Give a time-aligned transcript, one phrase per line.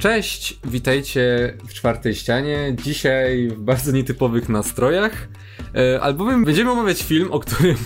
[0.00, 2.76] Cześć, witajcie w czwartej ścianie.
[2.84, 5.28] Dzisiaj w bardzo nietypowych nastrojach,
[5.74, 7.76] e, albowiem będziemy omawiać film, o którym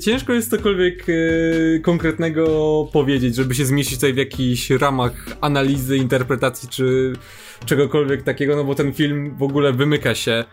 [0.00, 2.44] ciężko jest cokolwiek e, konkretnego
[2.92, 7.12] powiedzieć, żeby się zmieścić tutaj w jakichś ramach analizy, interpretacji czy
[7.66, 10.44] czegokolwiek takiego, no bo ten film w ogóle wymyka się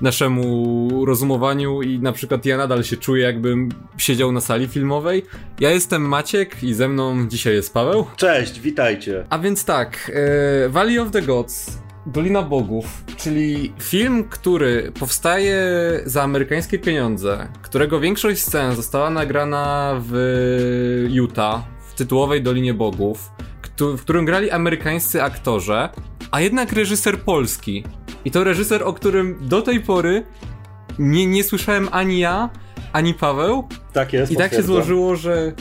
[0.00, 5.22] naszemu rozumowaniu i na przykład ja nadal się czuję jakbym siedział na sali filmowej.
[5.60, 8.06] Ja jestem Maciek i ze mną dzisiaj jest Paweł.
[8.16, 9.24] Cześć, witajcie.
[9.30, 15.62] A więc tak, e, Valley of the Gods, Dolina Bogów, czyli film, który powstaje
[16.04, 23.30] za amerykańskie pieniądze, którego większość scen została nagrana w Utah, w tytułowej Dolinie Bogów,
[23.78, 25.88] w którym grali amerykańscy aktorzy,
[26.30, 27.84] a jednak reżyser polski.
[28.24, 30.24] I to reżyser, o którym do tej pory
[30.98, 32.50] nie, nie słyszałem ani ja,
[32.92, 33.68] ani Paweł.
[33.92, 34.32] Tak jest.
[34.32, 35.52] I tak się złożyło, że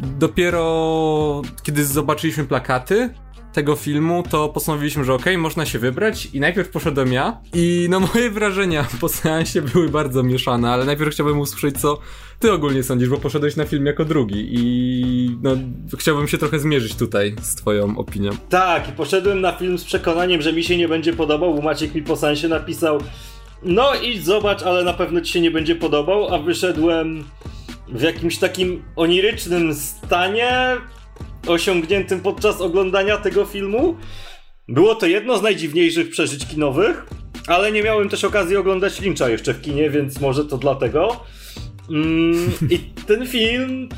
[0.00, 3.10] dopiero kiedy zobaczyliśmy plakaty,
[3.58, 7.86] tego filmu, to postanowiliśmy, że okej, okay, można się wybrać i najpierw poszedłem ja i
[7.90, 11.98] no moje wrażenia po seansie były bardzo mieszane, ale najpierw chciałbym usłyszeć, co
[12.38, 15.50] ty ogólnie sądzisz, bo poszedłeś na film jako drugi i no
[15.98, 18.30] chciałbym się trochę zmierzyć tutaj z twoją opinią.
[18.48, 21.94] Tak, i poszedłem na film z przekonaniem, że mi się nie będzie podobał, bo Maciek
[21.94, 23.00] mi po seansie napisał
[23.62, 27.24] no idź zobacz, ale na pewno ci się nie będzie podobał, a wyszedłem
[27.88, 30.76] w jakimś takim onirycznym stanie,
[31.46, 33.96] osiągniętym podczas oglądania tego filmu.
[34.68, 37.06] Było to jedno z najdziwniejszych przeżyć kinowych,
[37.46, 41.24] ale nie miałem też okazji oglądać Lyncha jeszcze w kinie, więc może to dlatego.
[41.90, 43.88] Mm, I ten film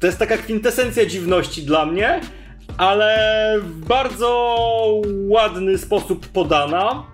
[0.00, 2.20] to jest taka kwintesencja dziwności dla mnie,
[2.76, 7.04] ale w bardzo ładny sposób podana.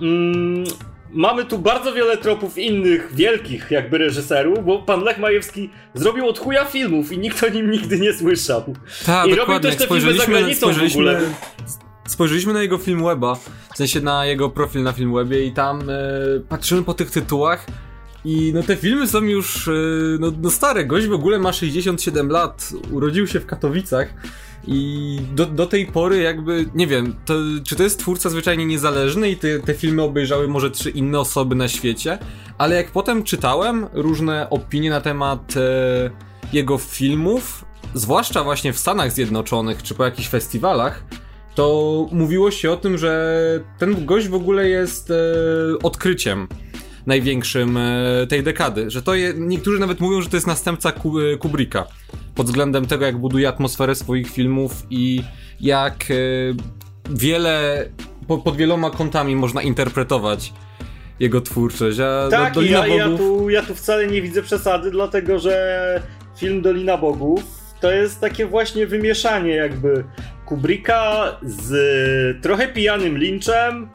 [0.00, 0.64] Mm,
[1.12, 6.38] mamy tu bardzo wiele tropów innych wielkich jakby reżyserów, bo pan Lech Majewski zrobił od
[6.38, 8.64] chuja filmów i nikt o nim nigdy nie słyszał.
[9.06, 9.36] Tak, I dokładnie.
[9.36, 11.20] robił też te filmy za granicą w ogóle.
[12.08, 13.34] Spojrzeliśmy na jego film weba,
[13.74, 15.94] w sensie na jego profil na film webie i tam e,
[16.48, 17.66] patrzymy po tych tytułach
[18.24, 19.72] i no te filmy są już e,
[20.20, 20.84] no, no stare.
[20.84, 24.14] Gość w ogóle ma 67 lat, urodził się w Katowicach
[24.66, 27.34] i do, do tej pory jakby, nie wiem, to,
[27.64, 31.54] czy to jest twórca zwyczajnie niezależny i te, te filmy obejrzały może trzy inne osoby
[31.54, 32.18] na świecie,
[32.58, 36.10] ale jak potem czytałem różne opinie na temat e,
[36.52, 41.04] jego filmów, zwłaszcza właśnie w Stanach Zjednoczonych czy po jakichś festiwalach,
[41.54, 43.40] to mówiło się o tym, że
[43.78, 45.14] ten gość w ogóle jest e,
[45.82, 46.48] odkryciem
[47.06, 48.90] największym e, tej dekady.
[48.90, 51.86] Że to je, niektórzy nawet mówią, że to jest następca e, Kubricka
[52.34, 55.22] pod względem tego, jak buduje atmosferę swoich filmów i
[55.60, 56.14] jak e,
[57.10, 57.84] wiele,
[58.44, 60.52] pod wieloma kątami można interpretować
[61.20, 61.98] jego twórczość.
[62.00, 63.20] A tak, Dolina ja, Bogów...
[63.20, 66.02] ja, tu, ja tu wcale nie widzę przesady, dlatego że
[66.38, 70.04] film Dolina Bogów to jest takie właśnie wymieszanie jakby
[70.46, 73.88] Kubricka z trochę pijanym Lynchem,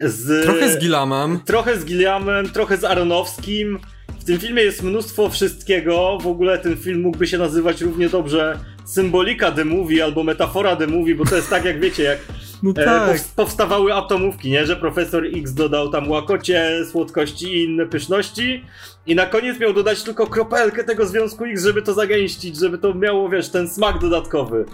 [0.00, 0.44] z...
[0.44, 1.40] Trochę z Gilamem.
[1.44, 3.78] Trochę z Gilamem, trochę z Aronowskim.
[4.20, 6.18] W tym filmie jest mnóstwo wszystkiego.
[6.22, 10.86] W ogóle ten film mógłby się nazywać równie dobrze Symbolika The Movie albo Metafora The
[10.86, 12.18] Movie, bo to jest tak jak wiecie, jak
[12.62, 13.20] no e, tak.
[13.36, 14.66] powstawały atomówki, nie?
[14.66, 18.64] Że profesor X dodał tam łakocie, słodkości i inne pyszności
[19.06, 22.94] i na koniec miał dodać tylko kropelkę tego związku X, żeby to zagęścić, żeby to
[22.94, 24.64] miało, wiesz, ten smak dodatkowy.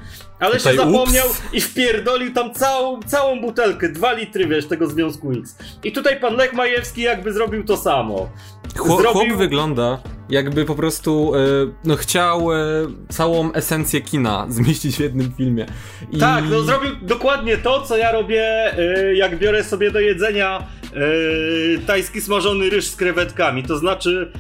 [0.40, 1.42] Ale Tutaj, się zapomniał ups.
[1.52, 5.56] i wpierdolił tam całą, całą butelkę, dwa litry, wiesz, tego związku X.
[5.84, 8.30] I tutaj pan Lech Majewski jakby zrobił to samo.
[8.78, 9.20] Chłop, zrobił...
[9.20, 9.98] chłop wygląda
[10.30, 11.38] jakby po prostu e,
[11.84, 12.56] no, chciał e,
[13.08, 15.66] całą esencję kina zmieścić w jednym filmie.
[16.10, 16.18] I...
[16.18, 18.42] Tak, no zrobił dokładnie to, co ja robię,
[18.78, 20.66] e, jak biorę sobie do jedzenia
[21.86, 23.62] tajski smażony ryż z krewetkami.
[23.62, 24.32] To znaczy,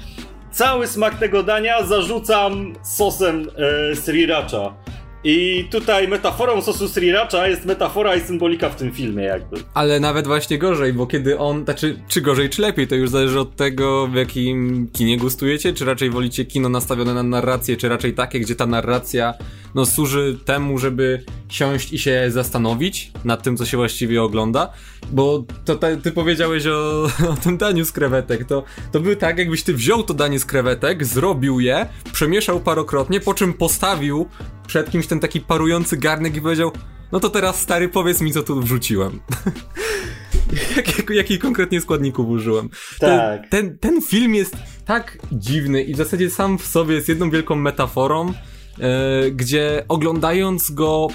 [0.50, 3.46] cały smak tego dania zarzucam sosem
[3.94, 4.74] sriracha.
[5.24, 9.56] I tutaj metaforą sosu sriracha jest metafora i symbolika w tym filmie jakby.
[9.74, 13.40] Ale nawet właśnie gorzej, bo kiedy on, znaczy czy gorzej czy lepiej, to już zależy
[13.40, 18.14] od tego w jakim kinie gustujecie, czy raczej wolicie kino nastawione na narrację, czy raczej
[18.14, 19.34] takie, gdzie ta narracja
[19.74, 24.72] no służy temu, żeby siąść i się zastanowić nad tym, co się właściwie ogląda,
[25.12, 29.38] bo to te, ty powiedziałeś o, o tym daniu z krewetek, to, to był tak,
[29.38, 34.28] jakbyś ty wziął to danie z krewetek, zrobił je, przemieszał parokrotnie, po czym postawił
[34.66, 36.72] przed kimś ten taki parujący garnek i powiedział
[37.12, 39.20] no to teraz stary powiedz mi co tu wrzuciłem.
[40.76, 42.68] Jak, jakich konkretnie składników użyłem.
[42.98, 43.48] Tak.
[43.48, 47.30] Ten, ten, ten, film jest tak dziwny i w zasadzie sam w sobie jest jedną
[47.30, 48.32] wielką metaforą,
[49.32, 51.08] gdzie oglądając go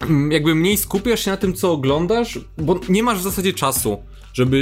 [0.00, 4.02] mm, jakby mniej skupiasz się na tym, co oglądasz, bo nie masz w zasadzie czasu,
[4.32, 4.58] żeby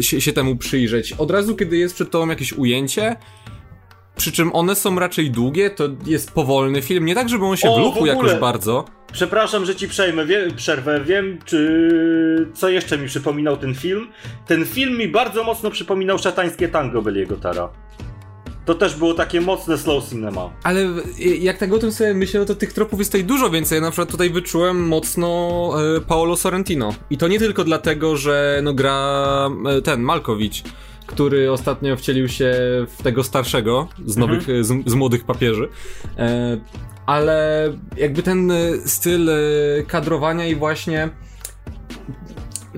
[0.00, 1.12] się, się temu przyjrzeć.
[1.12, 3.16] Od razu, kiedy jest przed tobą jakieś ujęcie,
[4.16, 7.70] przy czym one są raczej długie, to jest powolny film, nie tak, żeby on się
[7.70, 8.84] O, wlókł jakoś bardzo.
[9.12, 11.00] Przepraszam, że ci przejmę, wie, przerwę.
[11.04, 14.08] Wiem, czy co jeszcze mi przypominał ten film.
[14.46, 17.68] Ten film mi bardzo mocno przypominał szatańskie tango Beliego Tara.
[18.64, 20.50] To też było takie mocne slow cinema.
[20.62, 20.88] Ale
[21.40, 23.76] jak tak o tym sobie myślę, no to tych tropów jest tutaj dużo więcej.
[23.76, 26.94] Ja na przykład tutaj wyczułem mocno e, Paolo Sorrentino.
[27.10, 30.62] I to nie tylko dlatego, że no gra e, ten Malkowicz,
[31.06, 32.54] który ostatnio wcielił się
[32.98, 35.68] w tego starszego z nowych, z, z młodych papieży.
[36.18, 36.58] E,
[37.06, 39.34] ale jakby ten e, styl e,
[39.86, 41.10] kadrowania i właśnie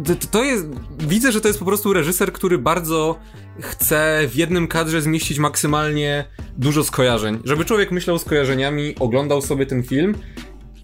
[0.05, 0.67] to, to jest.
[0.99, 3.19] Widzę, że to jest po prostu reżyser, który bardzo
[3.61, 6.25] chce w jednym kadrze zmieścić maksymalnie
[6.57, 7.39] dużo skojarzeń.
[7.45, 10.15] Żeby człowiek myślał skojarzeniami, oglądał sobie ten film.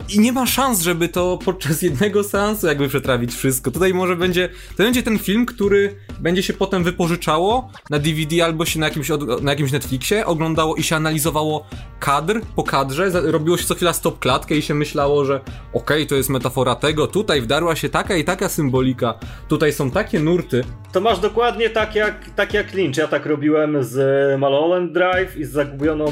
[0.09, 3.71] I nie ma szans, żeby to podczas jednego seansu jakby przetrawić wszystko.
[3.71, 8.65] Tutaj może będzie, to będzie ten film, który będzie się potem wypożyczało na DVD albo
[8.65, 9.09] się na jakimś,
[9.43, 11.67] na jakimś Netflixie, oglądało i się analizowało
[12.01, 15.41] kadr po kadrze, robiło się co chwila stop klatkę i się myślało, że
[15.73, 19.15] okej, to jest metafora tego, tutaj wdarła się taka i taka symbolika,
[19.49, 22.97] tutaj są takie nurty, To masz dokładnie tak jak, tak jak Lynch.
[22.97, 26.07] Ja tak robiłem z Mulholland Drive i z zagubioną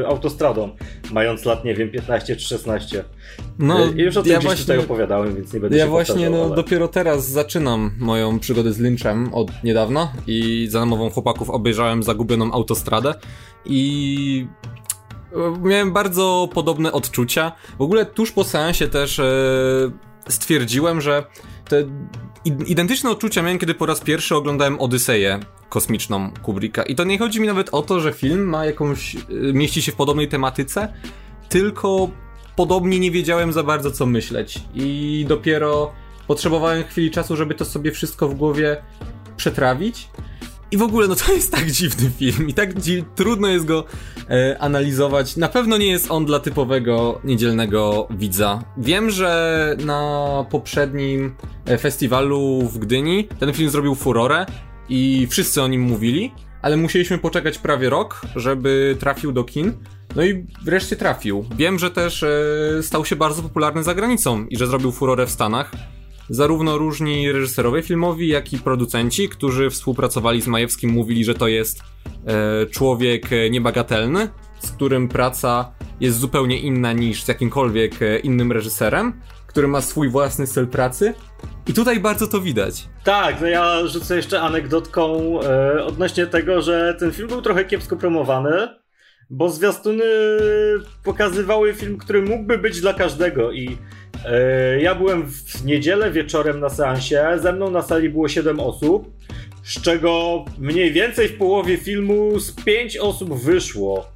[0.00, 0.76] y, autostradą,
[1.12, 3.04] mając lat, nie wiem, 15 czy 16.
[3.58, 6.44] No, I już o tym ja właśnie, tutaj opowiadałem, więc nie będę ja właśnie no,
[6.44, 6.56] ale...
[6.56, 12.52] dopiero teraz zaczynam moją przygodę z Lynchem od niedawna i za namową chłopaków obejrzałem Zagubioną
[12.52, 13.14] Autostradę
[13.64, 14.46] i
[15.32, 17.52] e, miałem bardzo podobne odczucia.
[17.78, 19.24] W ogóle tuż po seansie też e,
[20.28, 21.24] stwierdziłem, że
[21.68, 21.84] te
[22.66, 26.82] identyczne odczucia miałem, kiedy po raz pierwszy oglądałem Odyseję kosmiczną Kubricka.
[26.82, 29.18] I to nie chodzi mi nawet o to, że film ma jakąś, e,
[29.52, 30.92] mieści się w podobnej tematyce,
[31.48, 32.10] tylko
[32.56, 34.60] podobnie nie wiedziałem za bardzo co myśleć.
[34.74, 35.92] I dopiero
[36.26, 38.76] potrzebowałem chwili czasu, żeby to sobie wszystko w głowie
[39.36, 40.08] przetrawić.
[40.70, 43.84] I w ogóle, no to jest tak dziwny film i tak dzi- trudno jest go
[44.30, 45.36] e, analizować.
[45.36, 48.62] Na pewno nie jest on dla typowego niedzielnego widza.
[48.76, 51.34] Wiem, że na poprzednim
[51.66, 54.46] e, festiwalu w Gdyni ten film zrobił furorę
[54.88, 56.32] i wszyscy o nim mówili,
[56.62, 59.72] ale musieliśmy poczekać prawie rok, żeby trafił do kin.
[60.16, 61.44] No i wreszcie trafił.
[61.56, 65.30] Wiem, że też e, stał się bardzo popularny za granicą i że zrobił furorę w
[65.30, 65.72] Stanach.
[66.30, 71.80] Zarówno różni reżyserowie filmowi, jak i producenci, którzy współpracowali z Majewskim, mówili, że to jest
[72.26, 74.28] e, człowiek e, niebagatelny,
[74.60, 80.08] z którym praca jest zupełnie inna niż z jakimkolwiek e, innym reżyserem, który ma swój
[80.08, 81.14] własny styl pracy.
[81.66, 82.88] I tutaj bardzo to widać.
[83.04, 87.96] Tak, no ja rzucę jeszcze anegdotką e, odnośnie tego, że ten film był trochę kiepsko
[87.96, 88.81] promowany,
[89.30, 90.04] bo zwiastuny
[91.04, 93.78] pokazywały film, który mógłby być dla każdego i
[94.26, 99.10] e, ja byłem w niedzielę wieczorem na seansie, ze mną na sali było 7 osób,
[99.64, 104.06] z czego mniej więcej w połowie filmu z 5 osób wyszło.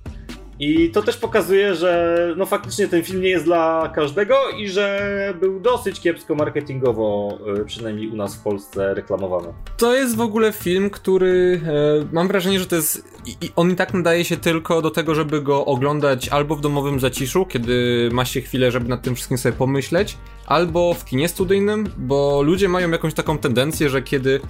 [0.59, 5.35] I to też pokazuje, że no faktycznie ten film nie jest dla każdego i że
[5.41, 9.49] był dosyć kiepsko marketingowo, y, przynajmniej u nas w Polsce, reklamowany.
[9.77, 13.17] To jest w ogóle film, który e, mam wrażenie, że to jest.
[13.27, 17.01] I on i tak nadaje się tylko do tego, żeby go oglądać albo w domowym
[17.01, 20.17] zaciszu, kiedy ma się chwilę, żeby nad tym wszystkim sobie pomyśleć,
[20.47, 24.41] albo w kinie studyjnym, bo ludzie mają jakąś taką tendencję, że kiedy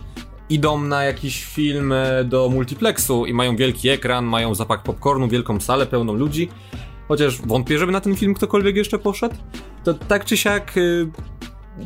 [0.51, 5.61] idą na jakiś film e, do multiplexu i mają wielki ekran, mają zapach popcornu, wielką
[5.61, 6.49] salę pełną ludzi,
[7.09, 9.35] chociaż wątpię, żeby na ten film ktokolwiek jeszcze poszedł,
[9.85, 11.07] to tak czy siak y,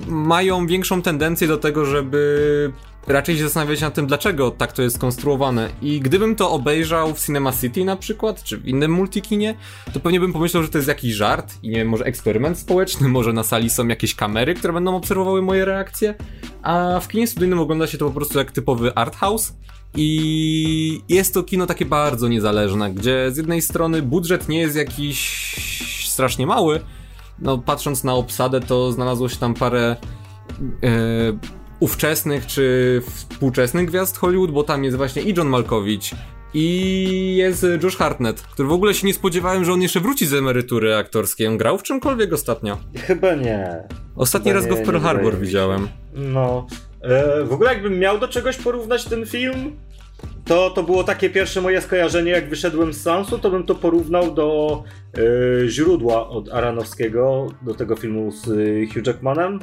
[0.07, 2.73] mają większą tendencję do tego, żeby
[3.07, 5.71] raczej się zastanawiać nad tym, dlaczego tak to jest skonstruowane.
[5.83, 9.55] I gdybym to obejrzał w Cinema City na przykład, czy w innym multikinie,
[9.93, 13.09] to pewnie bym pomyślał, że to jest jakiś żart i nie wiem, może eksperyment społeczny,
[13.19, 16.15] może na sali są jakieś kamery, które będą obserwowały moje reakcje,
[16.63, 19.53] a w kinie studyjnym ogląda się to po prostu jak typowy art house.
[19.95, 26.07] I jest to kino takie bardzo niezależne, gdzie z jednej strony budżet nie jest jakiś
[26.09, 26.81] strasznie mały,
[27.39, 29.97] no patrząc na obsadę, to znalazło się tam parę
[30.83, 36.11] e, ówczesnych czy współczesnych gwiazd Hollywood, bo tam jest właśnie i John Malkovich,
[36.55, 40.35] i jest Josh Hartnett, który w ogóle się nie spodziewałem, że on jeszcze wróci z
[40.35, 41.47] emerytury aktorskiej.
[41.47, 42.79] On grał w czymkolwiek ostatnio.
[42.97, 43.89] Chyba nie.
[44.17, 45.89] Ostatni Chyba raz go nie, w Pearl Harbor widziałem.
[46.15, 46.67] No.
[47.03, 49.77] E, w ogóle jakbym miał do czegoś porównać ten film,
[50.45, 54.35] to to było takie pierwsze moje skojarzenie, jak wyszedłem z Sansu, to bym to porównał
[54.35, 54.83] do
[55.65, 59.61] e, źródła od Aranowskiego, do tego filmu z e, Hugh Jackmanem.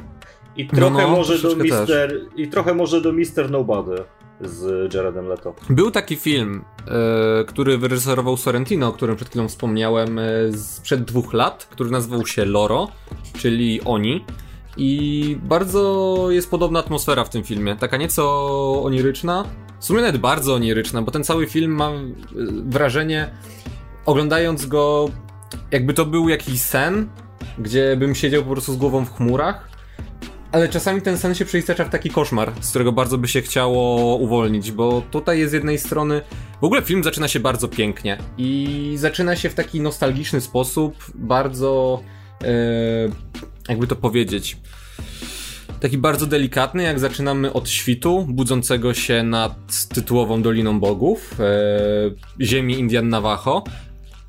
[0.58, 2.20] I trochę no, może do Mister.
[2.36, 3.96] I trochę może do Mister Nobody
[4.40, 5.54] z Jaredem Leto.
[5.70, 10.22] Był taki film, e, który wyreżyserował Sorrentino, o którym przed chwilą wspomniałem, e,
[10.52, 12.88] sprzed dwóch lat, który nazywał się Loro,
[13.38, 14.24] czyli Oni.
[14.76, 17.76] I bardzo jest podobna atmosfera w tym filmie.
[17.76, 19.44] Taka nieco oniryczna,
[19.80, 22.14] W sumie nawet bardzo oniryczna, bo ten cały film mam y,
[22.66, 23.30] wrażenie,
[24.06, 25.10] oglądając go,
[25.70, 27.08] jakby to był jakiś sen,
[27.58, 29.68] gdzie bym siedział po prostu z głową w chmurach.
[30.52, 34.16] Ale czasami ten sen się przeistacza w taki koszmar, z którego bardzo by się chciało
[34.16, 36.20] uwolnić, bo tutaj jest z jednej strony.
[36.60, 42.02] W ogóle film zaczyna się bardzo pięknie i zaczyna się w taki nostalgiczny sposób, bardzo.
[42.44, 42.48] E,
[43.68, 44.56] jakby to powiedzieć.
[45.80, 52.78] Taki bardzo delikatny, jak zaczynamy od świtu, budzącego się nad tytułową Doliną Bogów, e, ziemi
[52.78, 53.64] Indian Navajo,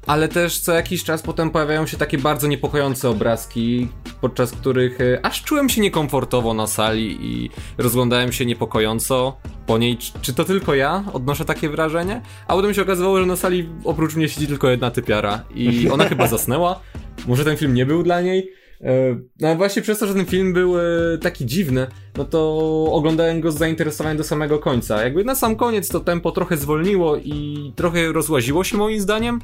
[0.09, 3.87] ale też co jakiś czas potem pojawiają się takie bardzo niepokojące obrazki,
[4.21, 9.97] podczas których e, aż czułem się niekomfortowo na sali i rozglądałem się niepokojąco po niej.
[10.21, 12.21] Czy to tylko ja odnoszę takie wrażenie?
[12.47, 16.09] A potem się okazywało, że na sali oprócz mnie siedzi tylko jedna typiara i ona
[16.09, 16.79] chyba zasnęła.
[17.27, 18.51] Może ten film nie był dla niej.
[18.81, 20.83] E, no ale właśnie przez to, że ten film był e,
[21.21, 21.87] taki dziwny,
[22.17, 22.59] no to
[22.91, 25.03] oglądałem go z zainteresowaniem do samego końca.
[25.03, 29.39] Jakby na sam koniec to tempo trochę zwolniło i trochę rozłaziło się moim zdaniem,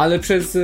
[0.00, 0.60] ale przez e,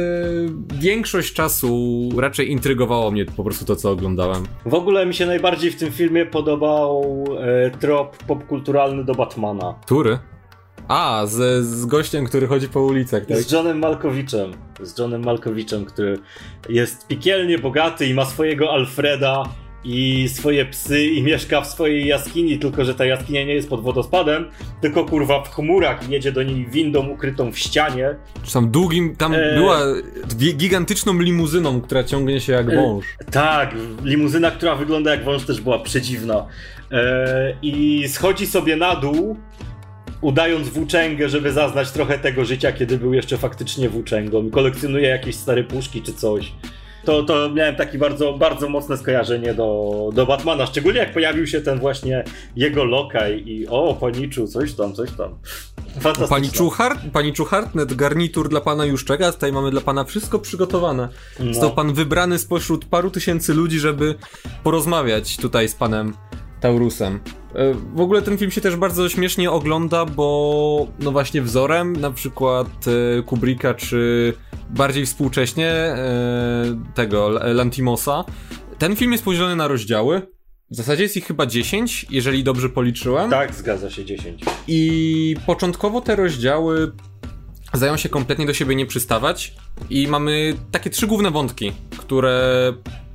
[0.75, 4.45] większość czasu raczej intrygowało mnie po prostu to, co oglądałem.
[4.66, 9.75] W ogóle mi się najbardziej w tym filmie podobał e, trop popkulturalny do Batmana.
[9.85, 10.19] Który?
[10.88, 13.38] A, z, z gościem, który chodzi po ulicach, tak?
[13.38, 14.52] Z Johnem Malkowiczem.
[14.83, 16.19] Z Johnem Malkowiczem, który
[16.69, 19.43] jest piekielnie bogaty i ma swojego Alfreda
[19.87, 23.83] i swoje psy i mieszka w swojej jaskini, tylko że ta jaskinia nie jest pod
[23.83, 24.50] wodospadem,
[24.81, 28.16] tylko kurwa w chmurach jedzie do niej windą ukrytą w ścianie.
[28.43, 29.55] Czy tam długim, tam e...
[29.55, 29.81] była
[30.57, 33.05] gigantyczną limuzyną, która ciągnie się jak e, wąż.
[33.21, 33.25] E...
[33.25, 33.75] Tak,
[34.05, 36.47] limuzyna, która wygląda jak wąż też była przedziwna.
[36.93, 37.57] E...
[37.62, 39.37] I schodzi sobie na dół
[40.21, 44.50] udając włóczęgę, żeby zaznać trochę tego życia, kiedy był jeszcze faktycznie włóczęgą.
[44.50, 46.52] Kolekcjonuje jakieś stare puszki czy coś.
[47.06, 51.60] To, to miałem takie bardzo, bardzo mocne skojarzenie do, do Batmana, szczególnie jak pojawił się
[51.60, 52.25] ten właśnie
[52.56, 55.38] jego lokaj i o, paniczu, coś tam, coś tam.
[56.28, 61.08] Pani Czuchart, pani Czuchart, garnitur dla pana Juszczeka, tutaj mamy dla pana wszystko przygotowane.
[61.40, 61.52] No.
[61.52, 64.14] Został pan wybrany spośród paru tysięcy ludzi, żeby
[64.62, 66.14] porozmawiać tutaj z panem
[66.60, 67.20] Taurusem.
[67.54, 72.10] E, w ogóle ten film się też bardzo śmiesznie ogląda, bo no właśnie wzorem na
[72.10, 72.68] przykład
[73.18, 74.32] e, Kubricka czy
[74.70, 75.94] bardziej współcześnie e,
[76.94, 78.25] tego Lantimosa,
[78.78, 80.23] ten film jest podzielony na rozdziały.
[80.70, 83.30] W zasadzie jest ich chyba 10, jeżeli dobrze policzyłem.
[83.30, 84.42] Tak, zgadza się, 10.
[84.68, 86.92] I początkowo te rozdziały
[87.73, 89.54] zdają się kompletnie do siebie nie przystawać
[89.90, 92.73] i mamy takie trzy główne wątki, które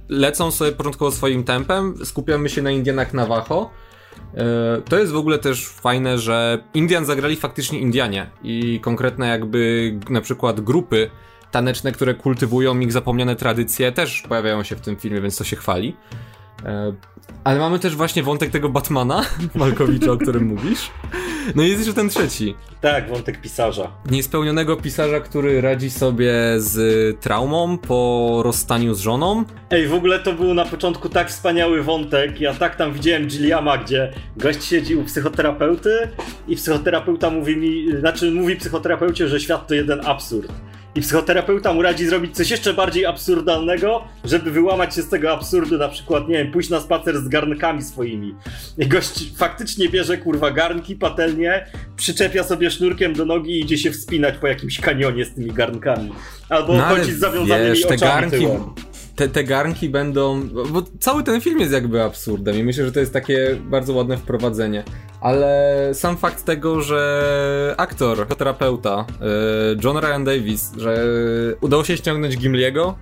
[0.09, 3.69] lecą sobie początkowo swoim tempem, skupiamy się na Indianach Navajo.
[4.35, 9.93] E, to jest w ogóle też fajne, że Indian zagrali faktycznie Indianie i konkretne jakby
[10.09, 11.09] na przykład grupy
[11.51, 15.55] taneczne, które kultywują ich zapomniane tradycje też pojawiają się w tym filmie, więc to się
[15.55, 15.95] chwali.
[16.65, 16.93] E,
[17.43, 20.91] ale mamy też właśnie wątek tego Batmana, Malkowicza, o którym mówisz.
[21.55, 22.55] No i jest jeszcze ten trzeci.
[22.81, 23.91] Tak, wątek pisarza.
[24.11, 29.43] Niespełnionego pisarza, który radzi sobie z traumą po rozstaniu z żoną.
[29.69, 32.41] Ej, w ogóle to był na początku tak wspaniały wątek.
[32.41, 36.09] Ja tak tam widziałem Gilliama, gdzie gość siedzi u psychoterapeuty
[36.47, 40.51] i psychoterapeuta mówi mi, znaczy mówi psychoterapeucie, że świat to jeden absurd.
[40.95, 45.77] I psychoterapeuta mu radzi zrobić coś jeszcze bardziej absurdalnego, żeby wyłamać się z tego absurdu,
[45.77, 48.35] na przykład, nie wiem, pójść na spacer z garnkami swoimi.
[48.77, 53.91] I gość faktycznie bierze, kurwa, garnki, patelnie, przyczepia sobie sznurkiem do nogi i idzie się
[53.91, 56.11] wspinać po jakimś kanionie z tymi garnkami.
[56.49, 58.61] Albo no, chodzi z zawiązanymi wiesz, oczami te garnki, tyłem
[59.15, 60.47] te, te garnki będą.
[60.71, 64.17] Bo cały ten film jest jakby absurdem i myślę, że to jest takie bardzo ładne
[64.17, 64.83] wprowadzenie.
[65.21, 69.25] Ale sam fakt tego, że aktor, terapeuta, e,
[69.83, 71.05] John Ryan Davis, że
[71.61, 72.97] udało się ściągnąć Gimliego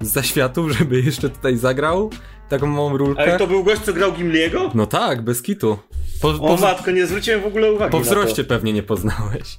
[0.00, 2.10] z zaświatów, żeby jeszcze tutaj zagrał
[2.48, 3.22] taką małą rulkę.
[3.22, 4.70] Ale to był gość, co grał Gimliego?
[4.74, 5.78] No tak, bez kitu.
[6.20, 9.58] Po, o po, matko, nie zwróciłem w ogóle uwagi Po wzroście pewnie nie poznałeś.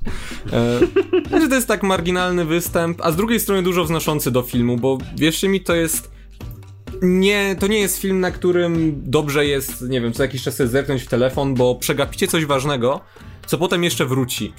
[0.54, 0.80] E,
[1.30, 4.98] znaczy to jest tak marginalny występ, a z drugiej strony dużo wznoszący do filmu, bo
[5.18, 6.19] wierzcie mi, to jest...
[7.01, 11.03] Nie, to nie jest film, na którym dobrze jest, nie wiem, co jakiś czas zerknąć
[11.03, 13.01] w telefon, bo przegapicie coś ważnego,
[13.46, 14.53] co potem jeszcze wróci.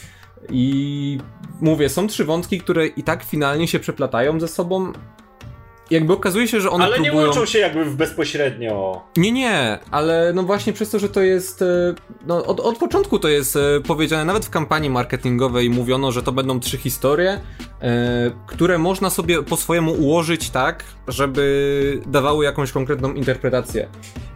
[0.51, 1.19] I
[1.61, 4.93] mówię, są trzy wątki, które i tak finalnie się przeplatają ze sobą,
[5.91, 7.15] jakby okazuje się, że one Ale próbują...
[7.15, 9.03] nie łączą się jakby w bezpośrednio.
[9.17, 11.63] Nie, nie, ale no właśnie przez to, że to jest...
[11.63, 11.95] E,
[12.27, 16.33] no od, od początku to jest e, powiedziane, nawet w kampanii marketingowej mówiono, że to
[16.33, 17.41] będą trzy historie,
[17.83, 23.89] e, które można sobie po swojemu ułożyć tak, żeby dawały jakąś konkretną interpretację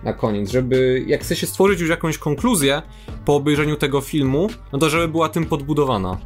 [0.05, 2.83] na koniec, żeby jak chce się stworzyć już jakąś konkluzję
[3.25, 6.19] po obejrzeniu tego filmu, no to żeby była tym podbudowana.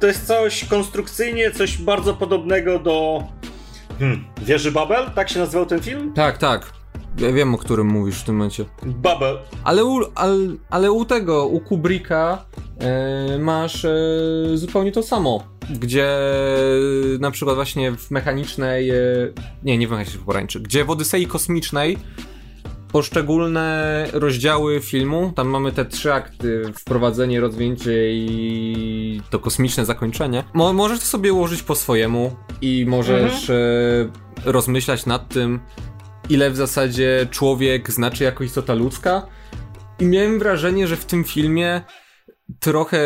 [0.00, 3.22] To jest coś konstrukcyjnie, coś bardzo podobnego do
[3.98, 4.24] Hmm.
[4.42, 5.10] Wieży Babel?
[5.14, 6.12] Tak się nazywał ten film?
[6.14, 6.72] Tak, tak.
[7.18, 8.64] Ja wiem, o którym mówisz w tym momencie.
[8.82, 9.38] Babel.
[9.64, 10.36] Ale u, ale,
[10.70, 12.44] ale u tego, u Kubricka
[12.78, 13.98] e, masz e,
[14.54, 15.44] zupełnie to samo.
[15.70, 16.08] Gdzie
[17.20, 18.94] na przykład właśnie w mechanicznej, e,
[19.62, 21.98] nie, nie w mechanicznej pomarańczy, gdzie w Odysei Kosmicznej
[22.92, 30.44] poszczególne rozdziały filmu, tam mamy te trzy akty, wprowadzenie, rozwinięcie i to kosmiczne zakończenie.
[30.54, 34.10] Mo możesz to sobie ułożyć po swojemu i możesz mhm.
[34.44, 35.60] e, rozmyślać nad tym,
[36.28, 39.26] ile w zasadzie człowiek znaczy jako istota ludzka.
[40.00, 41.82] I miałem wrażenie, że w tym filmie
[42.60, 43.00] trochę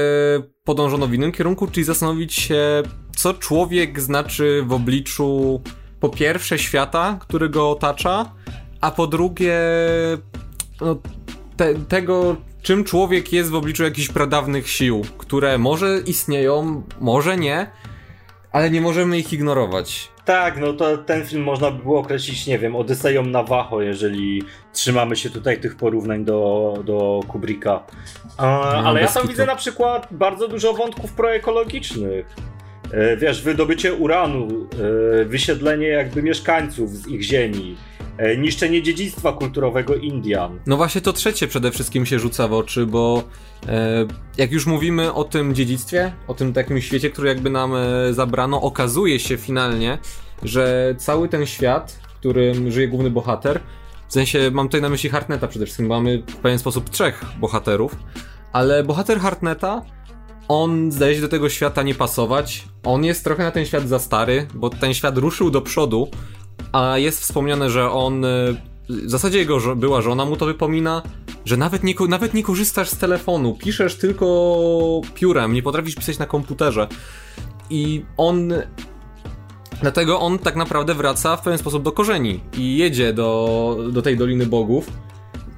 [0.64, 2.82] podążono w innym kierunku, czyli zastanowić się,
[3.16, 5.62] co człowiek znaczy w obliczu
[6.00, 8.32] po pierwsze świata, który go otacza,
[8.80, 9.58] a po drugie
[10.80, 10.96] no,
[11.56, 17.66] te, tego, czym człowiek jest w obliczu jakichś pradawnych sił, które może istnieją, może nie,
[18.52, 20.08] ale nie możemy ich ignorować.
[20.24, 25.16] Tak, no to ten film można by było określić, nie wiem, Odyseją Navajo, jeżeli trzymamy
[25.16, 27.82] się tutaj tych porównań do, do Kubricka.
[28.38, 32.36] no, ale ja tam widzę na przykład bardzo dużo wątków proekologicznych.
[32.92, 34.48] E, wiesz, wydobycie uranu,
[35.20, 37.76] e, wysiedlenie jakby mieszkańców z ich ziemi,
[38.38, 40.60] niszczenie dziedzictwa kulturowego Indian.
[40.66, 43.22] No właśnie to trzecie przede wszystkim się rzuca w oczy, bo
[44.38, 47.72] jak już mówimy o tym dziedzictwie, o tym takim świecie, który jakby nam
[48.10, 49.98] zabrano, okazuje się finalnie,
[50.42, 53.60] że cały ten świat, w którym żyje główny bohater,
[54.08, 57.96] w sensie mam tutaj na myśli Hartneta przede wszystkim, mamy w pewien sposób trzech bohaterów,
[58.52, 59.82] ale bohater Hartneta
[60.48, 62.64] on zdaje się do tego świata nie pasować.
[62.84, 66.08] On jest trochę na ten świat za stary, bo ten świat ruszył do przodu,
[66.72, 68.24] a jest wspomniane, że on.
[68.24, 68.56] Y,
[68.88, 71.02] w zasadzie jego była żona mu to wypomina,
[71.44, 76.26] że nawet nie, nawet nie korzystasz z telefonu, piszesz tylko piórem, nie potrafisz pisać na
[76.26, 76.88] komputerze.
[77.70, 78.52] I on
[79.82, 84.16] Dlatego on tak naprawdę wraca w pewien sposób do korzeni i jedzie do, do tej
[84.16, 84.90] Doliny Bogów,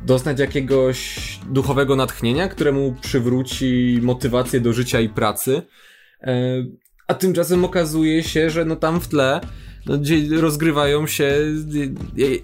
[0.06, 5.62] doznać jakiegoś duchowego natchnienia, któremu przywróci motywację do życia i pracy.
[6.22, 6.34] E,
[7.08, 9.40] a tymczasem okazuje się, że no tam w tle
[9.86, 11.24] no, gdzie rozgrywają się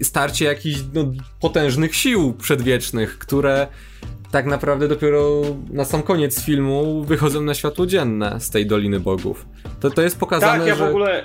[0.01, 3.67] e, starcie jakichś no, potężnych sił przedwiecznych, które
[4.31, 9.45] tak naprawdę dopiero na sam koniec filmu wychodzą na światło dzienne z tej Doliny Bogów.
[9.79, 10.85] To, to jest pokazane, tak, ja że...
[10.85, 11.23] w ogóle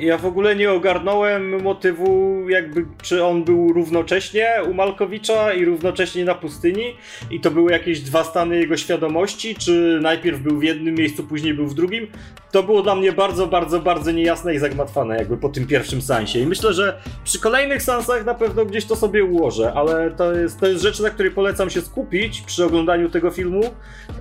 [0.00, 6.24] ja w ogóle nie ogarnąłem motywu, jakby, czy on był równocześnie u Malkowicza i równocześnie
[6.24, 6.96] na pustyni,
[7.30, 11.54] i to były jakieś dwa stany jego świadomości, czy najpierw był w jednym miejscu, później
[11.54, 12.06] był w drugim.
[12.52, 16.38] To było dla mnie bardzo, bardzo, bardzo niejasne i zagmatwane, jakby po tym pierwszym sensie.
[16.38, 20.60] I myślę, że przy kolejnych sensach na pewno gdzieś to sobie ułożę, ale to jest,
[20.60, 23.60] to jest rzecz, na której polecam się skupić przy oglądaniu tego filmu,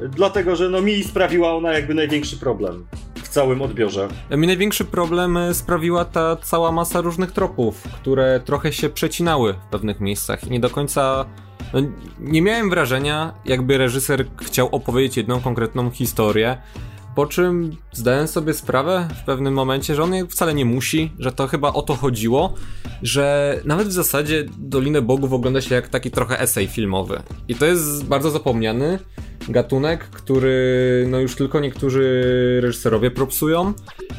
[0.02, 2.86] dlatego że no mi sprawiła ona jakby największy problem
[3.28, 4.08] w całym odbiorze.
[4.32, 10.00] Mi największy problem sprawiła ta cała masa różnych tropów, które trochę się przecinały w pewnych
[10.00, 11.26] miejscach i nie do końca.
[11.74, 11.80] No,
[12.20, 16.58] nie miałem wrażenia, jakby reżyser chciał opowiedzieć jedną konkretną historię,
[17.18, 21.48] po czym zdałem sobie sprawę w pewnym momencie, że on wcale nie musi, że to
[21.48, 22.54] chyba o to chodziło,
[23.04, 27.22] że nawet w zasadzie Dolinę Bogów ogląda się jak taki trochę esej filmowy.
[27.48, 29.00] I to jest bardzo zapomniany
[29.50, 32.24] gatunek, który no już tylko niektórzy
[32.64, 33.74] reżyserowie propsują,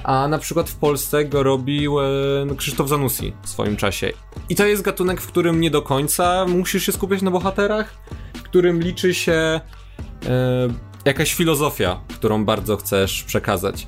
[0.05, 2.05] a na przykład w Polsce go robił e,
[2.47, 4.13] no, Krzysztof Zanussi w swoim czasie.
[4.49, 7.95] I to jest gatunek, w którym nie do końca musisz się skupiać na bohaterach,
[8.35, 9.61] w którym liczy się
[10.27, 10.69] e,
[11.05, 13.87] jakaś filozofia, którą bardzo chcesz przekazać.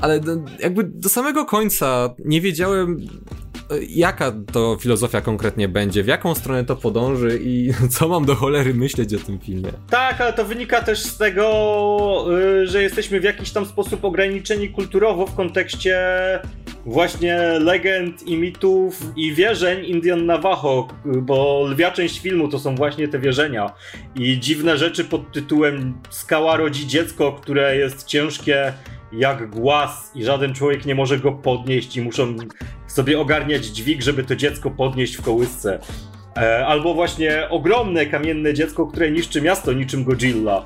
[0.00, 3.00] Ale do, jakby do samego końca nie wiedziałem,
[3.88, 8.74] jaka to filozofia konkretnie będzie, w jaką stronę to podąży i co mam do cholery
[8.74, 9.72] myśleć o tym filmie.
[9.90, 12.26] Tak, ale to wynika też z tego,
[12.62, 15.98] y, że jesteśmy w jakiś tam sposób ograniczeni kulturowo w kontekście
[16.86, 23.08] właśnie legend i mitów i wierzeń Indian Navajo, bo lwia część filmu to są właśnie
[23.08, 23.72] te wierzenia
[24.16, 28.72] i dziwne rzeczy pod tytułem Skała rodzi dziecko, które jest ciężkie
[29.12, 32.36] jak głaz i żaden człowiek nie może go podnieść i muszą
[32.92, 35.78] sobie ogarniać dźwig, żeby to dziecko podnieść w kołysce.
[36.36, 40.64] E, albo właśnie ogromne kamienne dziecko, które niszczy miasto niczym Godzilla.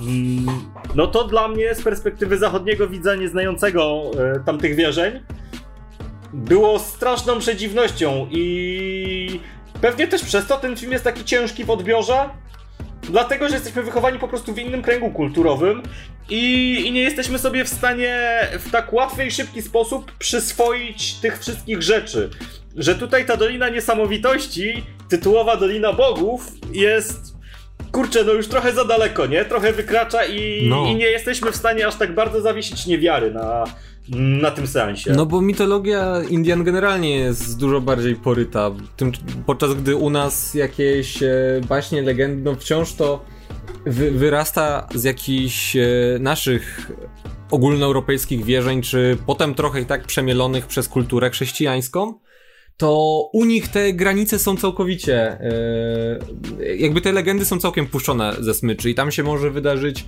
[0.00, 0.46] Mm,
[0.94, 5.20] no to dla mnie z perspektywy zachodniego widza nieznającego e, tamtych wierzeń
[6.32, 9.40] było straszną przedziwnością i
[9.80, 12.28] pewnie też przez to ten film jest taki ciężki w odbiorze,
[13.08, 15.82] Dlatego, że jesteśmy wychowani po prostu w innym kręgu kulturowym
[16.30, 21.40] i, i, nie jesteśmy sobie w stanie w tak łatwy i szybki sposób przyswoić tych
[21.40, 22.30] wszystkich rzeczy.
[22.76, 27.38] Że tutaj ta Dolina Niesamowitości, tytułowa Dolina Bogów, jest
[27.92, 29.44] kurczę, no już trochę za daleko, nie?
[29.44, 30.86] Trochę wykracza i, no.
[30.86, 33.64] i nie jesteśmy w stanie aż tak bardzo zawiesić niewiary na,
[34.16, 35.12] na tym sensie.
[35.12, 39.12] No bo mitologia Indian generalnie jest dużo bardziej poryta, tym,
[39.46, 43.24] podczas gdy u nas jakieś e, baśnie, legendy, no wciąż to
[43.86, 45.86] wy, wyrasta z jakichś e,
[46.20, 46.90] naszych
[47.50, 52.14] ogólnoeuropejskich wierzeń, czy potem trochę i tak przemielonych przez kulturę chrześcijańską,
[52.76, 58.54] to u nich te granice są całkowicie, e, jakby te legendy są całkiem puszczone ze
[58.54, 60.04] smyczy i tam się może wydarzyć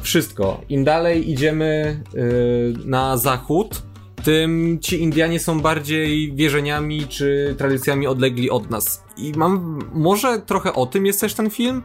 [0.00, 0.60] wszystko.
[0.68, 3.82] Im dalej idziemy yy, na zachód,
[4.24, 9.04] tym ci Indianie są bardziej wierzeniami czy tradycjami odlegli od nas.
[9.16, 11.82] I mam, może trochę o tym jest też ten film,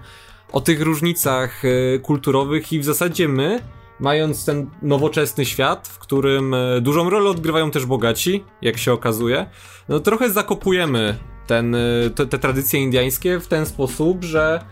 [0.51, 3.59] o tych różnicach yy, kulturowych i w zasadzie my,
[3.99, 9.45] mając ten nowoczesny świat, w którym yy, dużą rolę odgrywają też bogaci, jak się okazuje,
[9.89, 14.65] no trochę zakopujemy ten, y, te, te tradycje indiańskie w ten sposób, że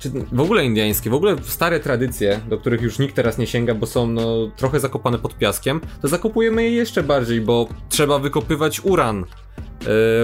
[0.00, 3.74] czy w ogóle indiańskie, w ogóle stare tradycje, do których już nikt teraz nie sięga,
[3.74, 8.80] bo są no, trochę zakopane pod piaskiem, to zakopujemy je jeszcze bardziej, bo trzeba wykopywać
[8.84, 9.26] uran yy,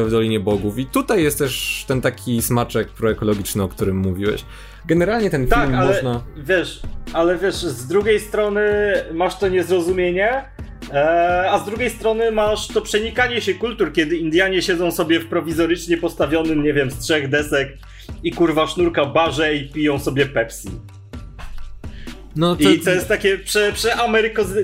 [0.05, 0.79] w Dolinie Bogów.
[0.79, 4.45] I tutaj jest też ten taki smaczek proekologiczny, o którym mówiłeś.
[4.87, 6.23] Generalnie ten tak, film ale, można.
[6.37, 6.81] Wiesz,
[7.13, 8.63] ale wiesz, z drugiej strony
[9.15, 10.45] masz to niezrozumienie.
[10.93, 15.29] E, a z drugiej strony masz to przenikanie się kultur, kiedy Indianie siedzą sobie w
[15.29, 17.69] prowizorycznie postawionym, nie wiem, z trzech desek
[18.23, 20.69] i kurwa sznurka barze i piją sobie Pepsi.
[22.37, 22.71] No to...
[22.71, 23.73] I to jest takie prze,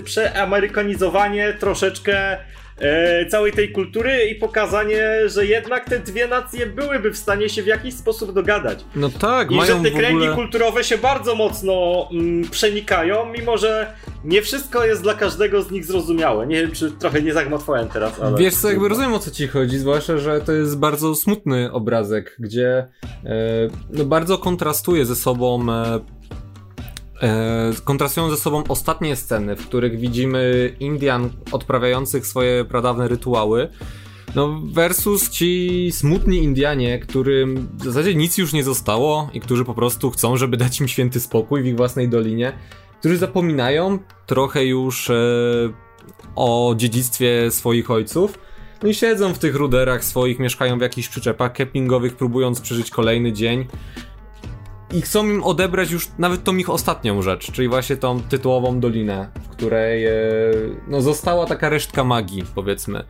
[0.05, 2.39] przeamerykanizowanie troszeczkę
[2.79, 7.63] e, całej tej kultury i pokazanie, że jednak te dwie nacje byłyby w stanie się
[7.63, 8.85] w jakiś sposób dogadać.
[8.97, 10.35] No tak, I mają że te kręgi ogóle...
[10.35, 15.85] kulturowe się bardzo mocno mm, przenikają, mimo że nie wszystko jest dla każdego z nich
[15.85, 16.47] zrozumiałe.
[16.47, 18.39] Nie wiem, czy trochę nie zagmatwałem teraz, ale...
[18.39, 22.37] Wiesz co, jakby rozumiem o co ci chodzi, zwłaszcza, że to jest bardzo smutny obrazek,
[22.39, 22.89] gdzie
[23.25, 26.01] e, no, bardzo kontrastuje ze sobą e,
[27.85, 33.69] kontrastują ze sobą ostatnie sceny, w których widzimy Indian odprawiających swoje pradawne rytuały,
[34.35, 39.75] no versus ci smutni Indianie, którym w zasadzie nic już nie zostało i którzy po
[39.75, 42.53] prostu chcą, żeby dać im święty spokój w ich własnej dolinie
[43.03, 45.15] którzy zapominają trochę już e,
[46.37, 48.39] o dziedzictwie swoich ojców.
[48.83, 53.33] No i siedzą w tych ruderach swoich, mieszkają w jakichś przyczepach kempingowych, próbując przeżyć kolejny
[53.33, 53.67] dzień.
[54.93, 59.29] I chcą im odebrać już nawet tą ich ostatnią rzecz, czyli właśnie tą tytułową dolinę,
[59.43, 60.13] w której e,
[60.89, 63.05] no, została taka resztka magii, powiedzmy.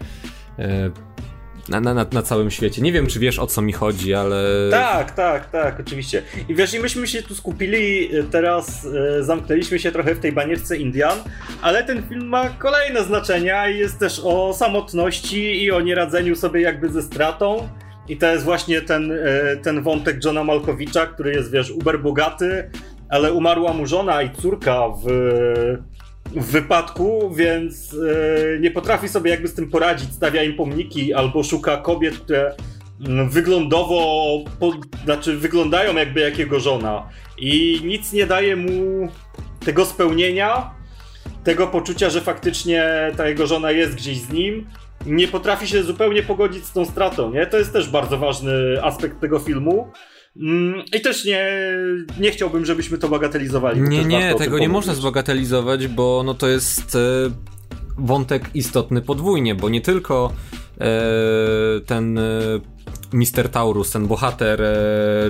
[0.58, 0.90] E,
[1.68, 2.82] na, na, na, całym świecie.
[2.82, 4.68] Nie wiem, czy wiesz o co mi chodzi, ale.
[4.70, 6.22] Tak, tak, tak, oczywiście.
[6.48, 8.86] I wiesz, i myśmy się tu skupili, y, teraz
[9.18, 11.18] e, zamknęliśmy się trochę w tej banierce Indian,
[11.62, 16.60] ale ten film ma kolejne znaczenia i jest też o samotności i o nieradzeniu sobie
[16.60, 17.68] jakby ze stratą.
[18.12, 22.70] I to jest właśnie ten, e, ten wątek Johna Malkowicza, który jest, wiesz, uber bogaty,
[23.08, 25.06] ale umarła mu żona i córka w
[26.34, 30.12] w wypadku, więc yy, nie potrafi sobie jakby z tym poradzić.
[30.12, 32.54] Stawia im pomniki albo szuka kobiet, które
[33.28, 34.72] wyglądowo, po,
[35.04, 37.08] znaczy wyglądają jakby jak jego żona.
[37.38, 39.08] I nic nie daje mu
[39.64, 40.70] tego spełnienia,
[41.44, 42.84] tego poczucia, że faktycznie
[43.16, 44.66] ta jego żona jest gdzieś z nim.
[45.06, 47.46] Nie potrafi się zupełnie pogodzić z tą stratą, nie?
[47.46, 49.92] To jest też bardzo ważny aspekt tego filmu.
[50.36, 51.46] Mm, I też nie,
[52.20, 53.80] nie chciałbym, żebyśmy to bagatelizowali.
[53.80, 56.98] Nie, nie, tego nie można zbagatelizować, bo no to jest e,
[57.98, 60.32] wątek istotny podwójnie, bo nie tylko
[60.80, 60.90] e,
[61.86, 62.22] ten e,
[63.12, 64.62] Mister Taurus, ten bohater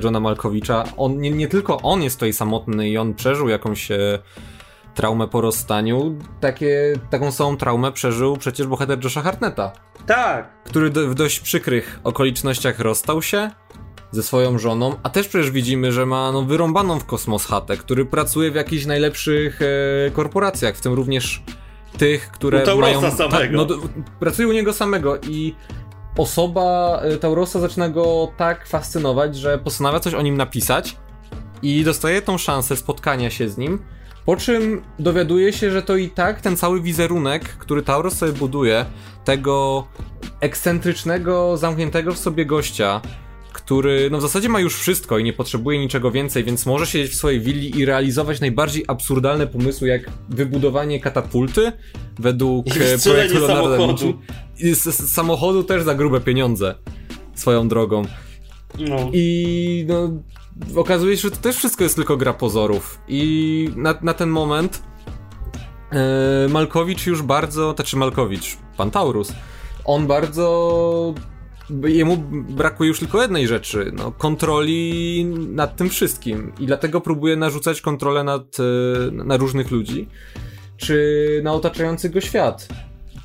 [0.04, 3.88] Johna Malkowicza, on, nie, nie tylko on jest tutaj samotny i on przeżył jakąś
[4.94, 9.72] traumę po rozstaniu, takie, taką samą traumę przeżył przecież bohater Josha Hartnetta.
[10.06, 10.62] Tak.
[10.64, 13.50] Który do, w dość przykrych okolicznościach rozstał się,
[14.12, 18.04] ze swoją żoną, a też przecież widzimy, że ma no, wyrąbaną w kosmos chatę, który
[18.04, 21.42] pracuje w jakichś najlepszych e, korporacjach, w tym również
[21.98, 23.10] tych, które u mają...
[23.10, 23.56] samego.
[23.56, 23.76] no,
[24.20, 25.54] pracuje u niego samego i
[26.16, 30.96] osoba e, Taurosa zaczyna go tak fascynować, że postanawia coś o nim napisać
[31.62, 33.78] i dostaje tą szansę spotkania się z nim,
[34.26, 38.84] po czym dowiaduje się, że to i tak ten cały wizerunek, który Tauros sobie buduje,
[39.24, 39.86] tego
[40.40, 43.00] ekscentrycznego, zamkniętego w sobie gościa,
[43.52, 47.12] który no w zasadzie ma już wszystko i nie potrzebuje niczego więcej, więc może siedzieć
[47.12, 51.72] w swojej willi i realizować najbardziej absurdalne pomysły, jak wybudowanie katapulty
[52.18, 54.14] według e, projektu Leonardo da Vinci.
[54.58, 56.74] I z, z samochodu też za grube pieniądze
[57.34, 58.02] swoją drogą.
[58.78, 59.10] No.
[59.12, 60.10] I no,
[60.76, 63.00] okazuje się, że to też wszystko jest tylko gra pozorów.
[63.08, 64.82] I na, na ten moment
[65.92, 69.32] e, Malkowicz już bardzo, znaczy Malkowicz, pan Taurus,
[69.84, 71.14] on bardzo
[71.86, 72.16] jemu
[72.48, 78.24] brakuje już tylko jednej rzeczy, no, kontroli nad tym wszystkim i dlatego próbuje narzucać kontrolę
[78.24, 80.08] nad, e, na różnych ludzi.
[80.76, 82.68] czy na otaczający go świat.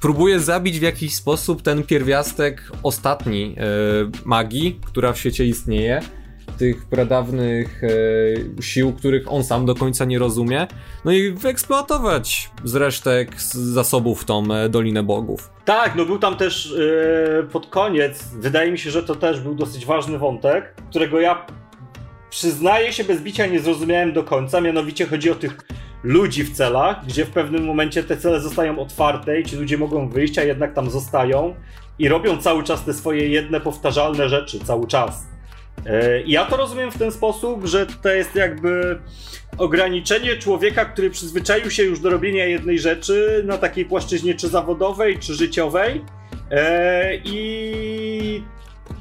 [0.01, 3.63] Próbuje zabić w jakiś sposób ten pierwiastek ostatni e,
[4.25, 6.01] magii, która w świecie istnieje,
[6.57, 10.67] tych pradawnych e, sił, których on sam do końca nie rozumie,
[11.05, 15.49] no i wyeksploatować z resztek z zasobów tą e, Dolinę Bogów.
[15.65, 16.73] Tak, no był tam też
[17.39, 21.45] e, pod koniec, wydaje mi się, że to też był dosyć ważny wątek, którego ja
[22.29, 25.57] przyznaję się bez bicia nie zrozumiałem do końca, mianowicie chodzi o tych
[26.03, 30.09] ludzi w celach, gdzie w pewnym momencie te cele zostają otwarte i ci ludzie mogą
[30.09, 31.55] wyjść, a jednak tam zostają
[31.99, 35.36] i robią cały czas te swoje jedne powtarzalne rzeczy, cały czas.
[35.85, 38.99] E, ja to rozumiem w ten sposób, że to jest jakby
[39.57, 45.19] ograniczenie człowieka, który przyzwyczaił się już do robienia jednej rzeczy na takiej płaszczyźnie czy zawodowej,
[45.19, 46.05] czy życiowej
[46.51, 48.43] e, i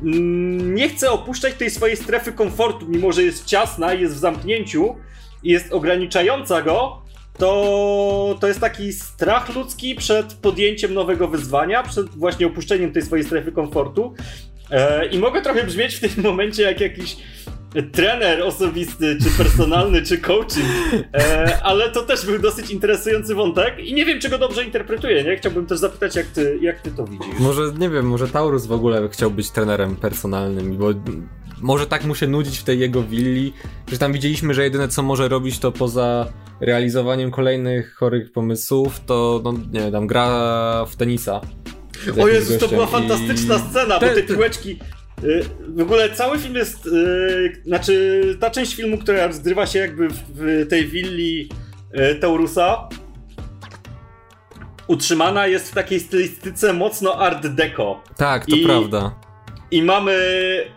[0.02, 4.96] nie chce opuszczać tej swojej strefy komfortu, mimo że jest ciasna, jest w zamknięciu
[5.42, 7.02] jest ograniczająca go,
[7.38, 13.24] to, to jest taki strach ludzki przed podjęciem nowego wyzwania, przed właśnie opuszczeniem tej swojej
[13.24, 14.14] strefy komfortu.
[14.70, 17.16] E, I mogę trochę brzmieć w tym momencie jak jakiś
[17.92, 20.66] trener osobisty, czy personalny, czy coaching,
[21.14, 25.24] e, ale to też był dosyć interesujący wątek i nie wiem, czy go dobrze interpretuję,
[25.24, 25.36] nie?
[25.36, 27.38] Chciałbym też zapytać, jak ty, jak ty to widzisz.
[27.38, 30.86] Może, nie wiem, może Taurus w ogóle chciał być trenerem personalnym, bo
[31.62, 33.52] może tak mu się nudzić w tej jego willi,
[33.92, 36.26] że tam widzieliśmy, że jedyne co może robić to poza
[36.60, 41.40] realizowaniem kolejnych chorych pomysłów, to no, nie wiem, tam gra w tenisa.
[42.20, 44.78] O Jezus, to była fantastyczna scena, te, bo te piłeczki
[45.24, 46.86] y, w ogóle cały film jest.
[46.86, 51.48] Yy, znaczy, ta część filmu, która rozgrywa się jakby w, tej willi
[51.92, 52.88] yy, Taurusa,
[54.86, 58.02] utrzymana jest w takiej stylistyce mocno art deco.
[58.16, 59.25] Tak, to I, prawda.
[59.76, 60.14] I mamy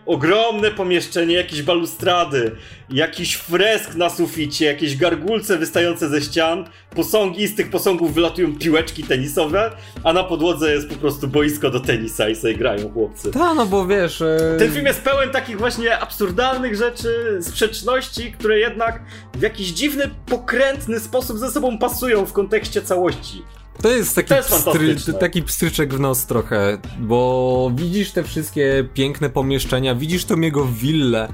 [0.06, 2.56] ogromne pomieszczenie, jakieś balustrady,
[2.90, 9.04] jakiś fresk na suficie, jakieś gargulce wystające ze ścian, posągi, z tych posągów wylatują piłeczki
[9.04, 9.70] tenisowe,
[10.04, 13.30] a na podłodze jest po prostu boisko do tenisa i sobie grają chłopcy.
[13.30, 14.20] Tak, no bo wiesz...
[14.20, 14.58] Yy...
[14.58, 19.02] Ten film jest pełen takich właśnie absurdalnych rzeczy, sprzeczności, które jednak
[19.34, 23.42] w jakiś dziwny, pokrętny sposób ze sobą pasują w kontekście całości.
[23.82, 28.88] To jest taki, to jest pstry, taki pstryczek w nos trochę, bo widzisz te wszystkie
[28.94, 31.28] piękne pomieszczenia, widzisz tą jego willę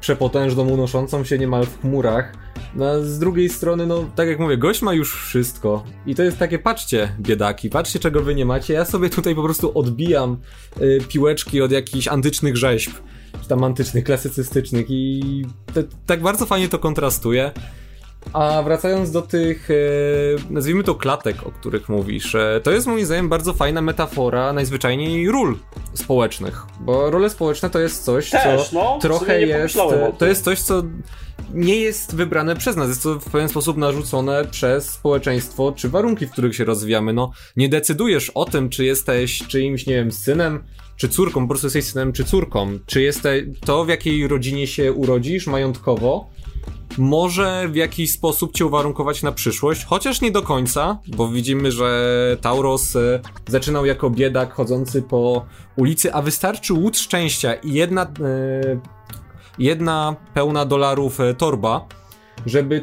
[0.00, 2.32] przepotężną, unoszącą się niemal w chmurach.
[2.74, 5.84] No, z drugiej strony, no, tak jak mówię, gość ma już wszystko.
[6.06, 8.74] I to jest takie, patrzcie, biedaki, patrzcie, czego wy nie macie.
[8.74, 10.36] Ja sobie tutaj po prostu odbijam
[10.80, 12.92] y, piłeczki od jakichś antycznych rzeźb,
[13.42, 15.22] czy tam antycznych, klasycystycznych i
[15.74, 17.52] te, tak bardzo fajnie to kontrastuje.
[18.32, 19.74] A wracając do tych, e,
[20.50, 25.30] nazwijmy to klatek, o których mówisz, e, to jest moim zdaniem bardzo fajna metafora najzwyczajniej
[25.30, 25.56] ról
[25.94, 29.76] społecznych, bo role społeczne to jest coś, Też, co no, trochę jest,
[30.18, 30.82] to jest coś, co
[31.54, 36.26] nie jest wybrane przez nas, jest to w pewien sposób narzucone przez społeczeństwo, czy warunki,
[36.26, 37.12] w których się rozwijamy.
[37.12, 40.64] No, nie decydujesz o tym, czy jesteś czyimś, nie wiem, synem,
[40.96, 44.92] czy córką, po prostu jesteś synem czy córką, czy jesteś to, w jakiej rodzinie się
[44.92, 46.30] urodzisz majątkowo,
[46.98, 52.36] może w jakiś sposób cię uwarunkować na przyszłość, chociaż nie do końca, bo widzimy, że
[52.40, 55.46] Tauros e, zaczynał jako biedak chodzący po
[55.76, 58.06] ulicy, a wystarczy łód szczęścia i jedna, e,
[59.58, 61.86] jedna pełna dolarów e, torba,
[62.46, 62.82] żeby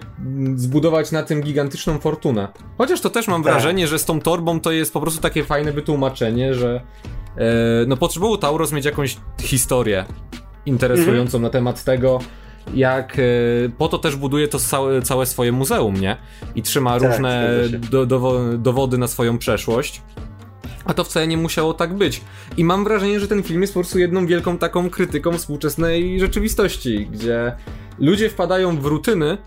[0.56, 2.48] zbudować na tym gigantyczną fortunę.
[2.78, 3.54] Chociaż to też mam tak.
[3.54, 6.82] wrażenie, że z tą torbą to jest po prostu takie fajne wytłumaczenie, że
[7.88, 10.06] no potrzebował Tauros mieć jakąś historię
[10.66, 11.42] interesującą mhm.
[11.44, 12.20] na temat tego,
[12.74, 13.22] jak e,
[13.78, 16.18] po to też buduje to całe, całe swoje muzeum, nie?
[16.56, 17.50] I trzyma tak, różne
[17.92, 20.02] do, do, dowody na swoją przeszłość.
[20.86, 22.22] A to wcale nie musiało tak być.
[22.58, 27.08] I mam wrażenie, że ten film jest po prostu jedną wielką taką krytyką współczesnej rzeczywistości,
[27.12, 27.56] gdzie
[28.00, 29.38] ludzie wpadają w rutyny,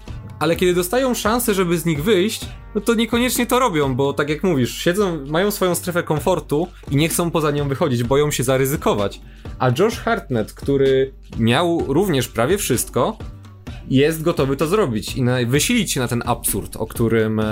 [0.42, 4.28] ale kiedy dostają szansę, żeby z nich wyjść, no to niekoniecznie to robią, bo tak
[4.28, 8.44] jak mówisz, siedzą, mają swoją strefę komfortu i nie chcą poza nią wychodzić, boją się
[8.44, 9.20] zaryzykować.
[9.59, 13.18] A Josh Hartnett, który miał również prawie wszystko,
[13.90, 17.44] jest gotowy to zrobić i na, wysilić się na ten absurd, o którym e,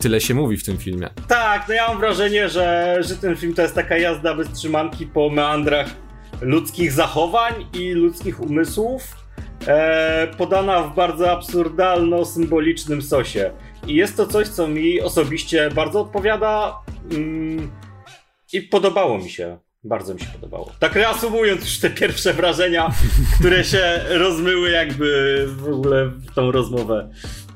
[0.00, 1.10] tyle się mówi w tym filmie.
[1.28, 5.06] Tak, no ja mam wrażenie, że, że ten film to jest taka jazda bez trzymanki
[5.06, 5.86] po meandrach
[6.40, 9.19] ludzkich zachowań i ludzkich umysłów,
[9.66, 13.50] e, podana w bardzo absurdalno-symbolicznym sosie.
[13.86, 16.78] I jest to coś, co mi osobiście bardzo odpowiada
[17.12, 17.70] mm,
[18.52, 19.58] i podobało mi się.
[19.84, 20.72] Bardzo mi się podobało.
[20.78, 22.90] Tak reasumując już te pierwsze wrażenia,
[23.38, 27.10] które się rozmyły jakby w ogóle w tą rozmowę.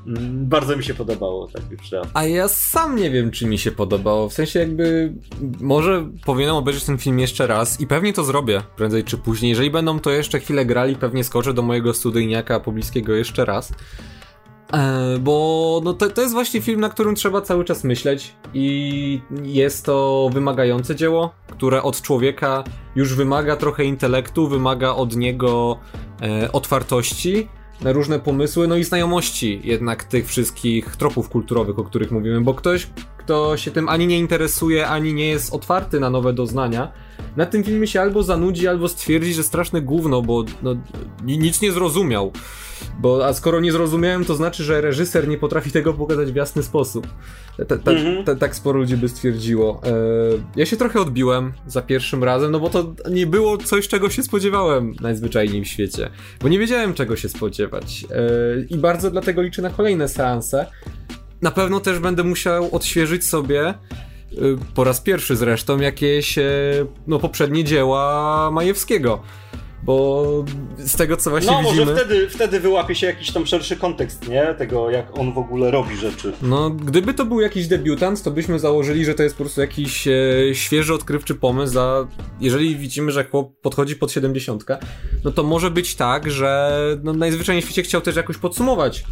[0.07, 1.81] Mm, bardzo mi się podobało, tak już.
[2.13, 4.29] A ja sam nie wiem, czy mi się podobało.
[4.29, 5.13] W sensie jakby
[5.61, 9.49] może powinienem obejrzeć ten film jeszcze raz i pewnie to zrobię prędzej czy później.
[9.49, 13.71] Jeżeli będą to jeszcze chwilę grali, pewnie skoczę do mojego studyjniaka pobliskiego jeszcze raz
[14.73, 19.21] E, bo no to, to jest właśnie film, na którym trzeba cały czas myśleć i
[19.43, 22.63] jest to wymagające dzieło, które od człowieka
[22.95, 25.79] już wymaga trochę intelektu, wymaga od niego
[26.21, 27.47] e, otwartości
[27.83, 32.87] różne pomysły, no i znajomości jednak tych wszystkich tropów kulturowych, o których mówimy, bo ktoś,
[33.17, 36.91] kto się tym ani nie interesuje, ani nie jest otwarty na nowe doznania,
[37.37, 40.75] na tym filmie się albo zanudzi, albo stwierdzi, że straszne gówno, bo no,
[41.23, 42.31] nic nie zrozumiał.
[42.99, 46.63] Bo, a skoro nie zrozumiałem, to znaczy, że reżyser nie potrafi tego pokazać w jasny
[46.63, 47.07] sposób.
[47.67, 48.23] Ta, ta, mhm.
[48.23, 49.81] ta, tak sporo ludzi by stwierdziło.
[49.85, 49.91] E,
[50.55, 54.23] ja się trochę odbiłem za pierwszym razem, no bo to nie było coś, czego się
[54.23, 56.09] spodziewałem najzwyczajniej w świecie.
[56.41, 58.05] Bo nie wiedziałem, czego się spodziewać.
[58.11, 60.65] E, I bardzo dlatego liczę na kolejne seanse.
[61.41, 63.73] Na pewno też będę musiał odświeżyć sobie
[64.75, 66.43] po raz pierwszy zresztą jakieś e,
[67.07, 69.21] no, poprzednie dzieła Majewskiego.
[69.83, 70.25] Bo
[70.77, 71.85] z tego co właśnie no, widzimy...
[71.85, 74.55] No może wtedy, wtedy wyłapie się jakiś tam szerszy kontekst, nie?
[74.57, 76.33] Tego jak on w ogóle robi rzeczy.
[76.41, 80.07] No, gdyby to był jakiś debiutant, to byśmy założyli, że to jest po prostu jakiś
[80.07, 80.11] e,
[80.53, 82.07] świeży, odkrywczy pomysł, a
[82.41, 84.65] jeżeli widzimy, że chłop podchodzi pod 70,
[85.23, 86.71] no to może być tak, że
[87.03, 89.03] no, najzwyczajniej w świecie chciał też jakoś podsumować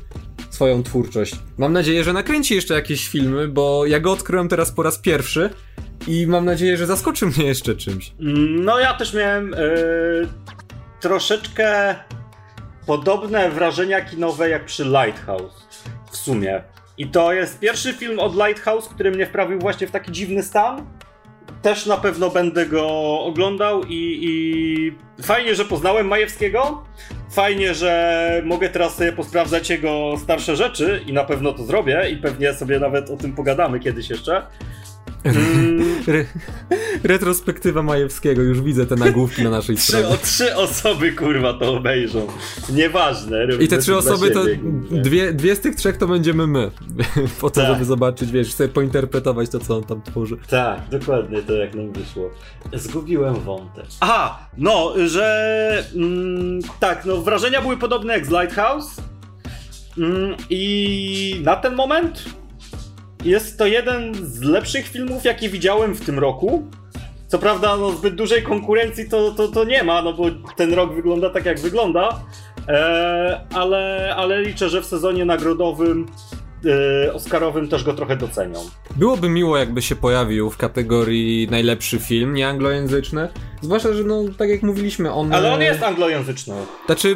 [0.54, 1.36] swoją twórczość.
[1.58, 5.50] Mam nadzieję, że nakręci jeszcze jakieś filmy, bo ja go odkryłem teraz po raz pierwszy
[6.08, 8.14] i mam nadzieję, że zaskoczy mnie jeszcze czymś.
[8.60, 10.28] No ja też miałem yy,
[11.00, 11.96] troszeczkę
[12.86, 15.68] podobne wrażenia kinowe jak przy Lighthouse
[16.12, 16.64] w sumie.
[16.98, 20.86] I to jest pierwszy film od Lighthouse, który mnie wprawił właśnie w taki dziwny stan.
[21.64, 22.88] Też na pewno będę go
[23.20, 26.84] oglądał i, i fajnie, że poznałem Majewskiego,
[27.32, 32.18] fajnie, że mogę teraz sobie posprawdzać jego starsze rzeczy i na pewno to zrobię i
[32.18, 34.48] pewnie sobie nawet o tym pogadamy kiedyś jeszcze.
[36.08, 36.26] Re
[37.04, 40.08] retrospektywa Majewskiego, już widzę te nagłówki na naszej trzy, stronie.
[40.08, 42.28] O trzy osoby kurwa to obejrzą.
[42.70, 43.38] Nieważne.
[43.60, 44.44] I te trzy osoby to
[44.92, 46.72] dwie, dwie z tych trzech to będziemy my.
[47.42, 47.74] po to, tak.
[47.74, 50.38] żeby zobaczyć, wiesz, sobie pointerpretować to, co on tam tworzy.
[50.50, 52.30] Tak, dokładnie to jak nam wyszło.
[52.74, 53.86] Zgubiłem wątek.
[54.00, 59.02] Aha, no, że mm, tak, no wrażenia były podobne jak z Lighthouse.
[59.98, 62.26] Mm, I na ten moment
[63.26, 66.64] jest to jeden z lepszych filmów, jakie widziałem w tym roku.
[67.28, 70.94] Co prawda, no, zbyt dużej konkurencji to, to, to nie ma, no bo ten rok
[70.96, 72.20] wygląda tak, jak wygląda.
[72.68, 76.06] E, ale, ale liczę, że w sezonie nagrodowym
[77.06, 78.60] e, Oscarowym też go trochę docenią.
[78.96, 83.30] Byłoby miło, jakby się pojawił w kategorii najlepszy film, nie anglojęzyczny.
[83.62, 85.34] Zwłaszcza, że no, tak jak mówiliśmy, on...
[85.34, 86.56] Ale on jest anglojęzyczny.
[86.86, 87.16] Znaczy,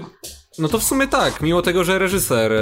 [0.59, 2.59] no to w sumie tak, mimo tego, że reżyser e,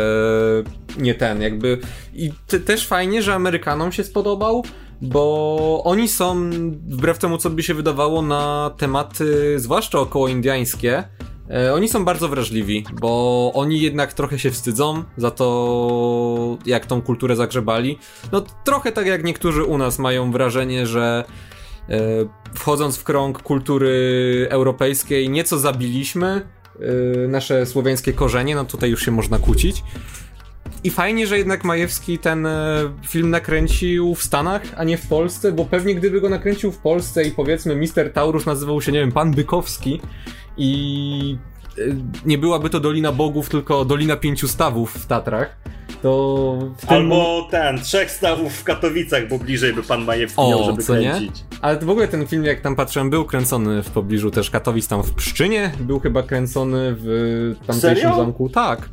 [0.97, 1.79] nie ten, jakby.
[2.13, 4.63] I te, też fajnie, że Amerykanom się spodobał,
[5.01, 6.49] bo oni są,
[6.87, 11.03] wbrew temu co by się wydawało, na tematy, zwłaszcza około indiańskie.
[11.49, 17.01] E, oni są bardzo wrażliwi, bo oni jednak trochę się wstydzą za to, jak tą
[17.01, 17.99] kulturę zagrzebali.
[18.31, 21.25] No trochę tak jak niektórzy u nas mają wrażenie, że
[21.89, 21.99] e,
[22.53, 26.54] wchodząc w krąg kultury europejskiej nieco zabiliśmy,
[27.27, 29.83] nasze słowiańskie korzenie, no tutaj już się można kłócić.
[30.83, 35.51] I fajnie, że jednak Majewski ten e, film nakręcił w Stanach, a nie w Polsce,
[35.51, 39.11] bo pewnie gdyby go nakręcił w Polsce i powiedzmy Mister Taurus nazywał się, nie wiem,
[39.11, 40.01] Pan Bykowski
[40.57, 41.37] i
[41.77, 41.81] e,
[42.25, 45.57] nie byłaby to Dolina Bogów, tylko Dolina Pięciu Stawów w Tatrach,
[46.05, 46.89] to w tym...
[46.89, 50.93] Albo ten, trzech stawów w Katowicach, bo bliżej by pan Majewski o, miał, żeby co
[50.93, 51.39] kręcić.
[51.51, 51.57] Nie?
[51.61, 55.03] Ale w ogóle ten film, jak tam patrzyłem, był kręcony w pobliżu też Katowic, tam
[55.03, 58.15] w Pszczynie, był chyba kręcony w tamtejszym Serio?
[58.15, 58.49] zamku.
[58.49, 58.89] Tak.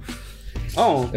[0.77, 1.05] O.
[1.05, 1.09] E,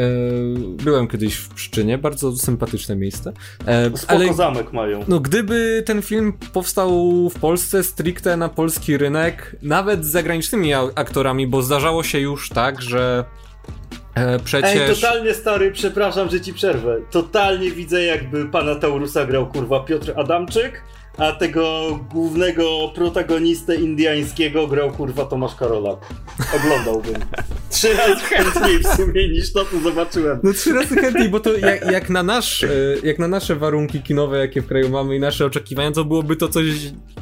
[0.83, 3.33] byłem kiedyś w Pszczynie, bardzo sympatyczne miejsce.
[3.65, 4.99] E, Spoko ale, zamek mają.
[5.07, 11.47] No, gdyby ten film powstał w Polsce stricte na polski rynek, nawet z zagranicznymi aktorami,
[11.47, 13.25] bo zdarzało się już tak, że
[14.43, 14.71] przecież...
[14.75, 16.97] Ej, totalnie stary, przepraszam, że ci przerwę.
[17.11, 20.83] Totalnie widzę, jakby pana Taurusa grał kurwa Piotr Adamczyk,
[21.17, 25.99] a tego głównego protagonistę indiańskiego grał kurwa Tomasz Karolak.
[26.55, 27.15] Oglądałbym.
[27.69, 30.39] Trzy razy chętniej w sumie niż to, co zobaczyłem.
[30.43, 32.69] No trzy razy chętniej, bo to jak, jak, na nasz, e,
[33.03, 36.47] jak na nasze warunki kinowe, jakie w kraju mamy i nasze oczekiwania, to byłoby to
[36.47, 36.65] coś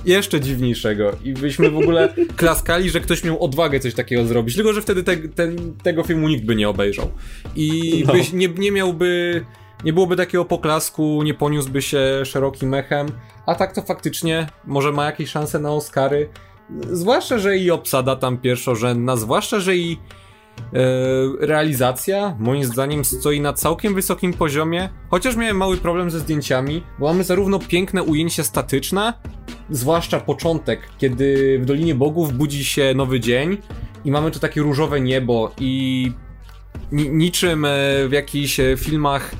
[0.05, 4.73] jeszcze dziwniejszego i byśmy w ogóle klaskali, że ktoś miał odwagę coś takiego zrobić, tylko
[4.73, 7.11] że wtedy te, ten, tego filmu nikt by nie obejrzał.
[7.55, 8.13] I no.
[8.13, 9.41] byś nie, nie miałby
[9.83, 13.07] nie byłoby takiego poklasku, nie poniósłby się szerokim mechem,
[13.45, 16.29] a tak to faktycznie może ma jakieś szanse na Oscary.
[16.91, 19.97] Zwłaszcza, że i obsada tam pierwszorzędna, zwłaszcza, że i
[20.73, 20.79] e,
[21.39, 27.05] realizacja moim zdaniem stoi na całkiem wysokim poziomie, chociaż miałem mały problem ze zdjęciami, bo
[27.05, 29.13] mamy zarówno piękne ujęcie statyczne,
[29.69, 33.57] zwłaszcza początek, kiedy w Dolinie Bogów budzi się nowy dzień
[34.05, 36.11] i mamy tu takie różowe niebo i
[36.91, 37.67] ni niczym
[38.07, 39.31] w jakichś filmach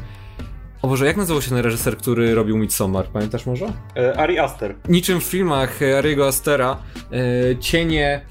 [0.84, 3.08] o Boże, jak nazywał się ten reżyser, który robił Midsommar?
[3.08, 3.66] Pamiętasz może?
[3.98, 4.76] E, Ari Aster.
[4.90, 6.78] Niczym w filmach Ariego Astera,
[7.12, 8.22] e, cienie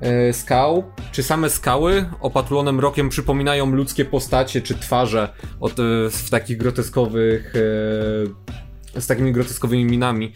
[0.00, 5.28] e, skał, czy same skały opatulone mrokiem przypominają ludzkie postacie czy twarze
[5.60, 7.54] od, e, w takich groteskowych,
[8.96, 10.32] e, z takimi groteskowymi minami.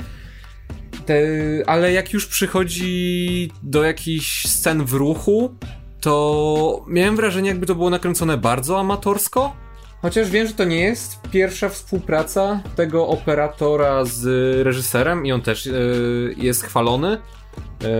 [1.06, 1.22] Te,
[1.66, 5.54] ale jak już przychodzi do jakichś scen w ruchu,
[6.00, 9.67] to miałem wrażenie, jakby to było nakręcone bardzo amatorsko
[10.02, 14.26] Chociaż wiem, że to nie jest pierwsza współpraca tego operatora z
[14.66, 17.18] reżyserem i on też yy, jest chwalony yy,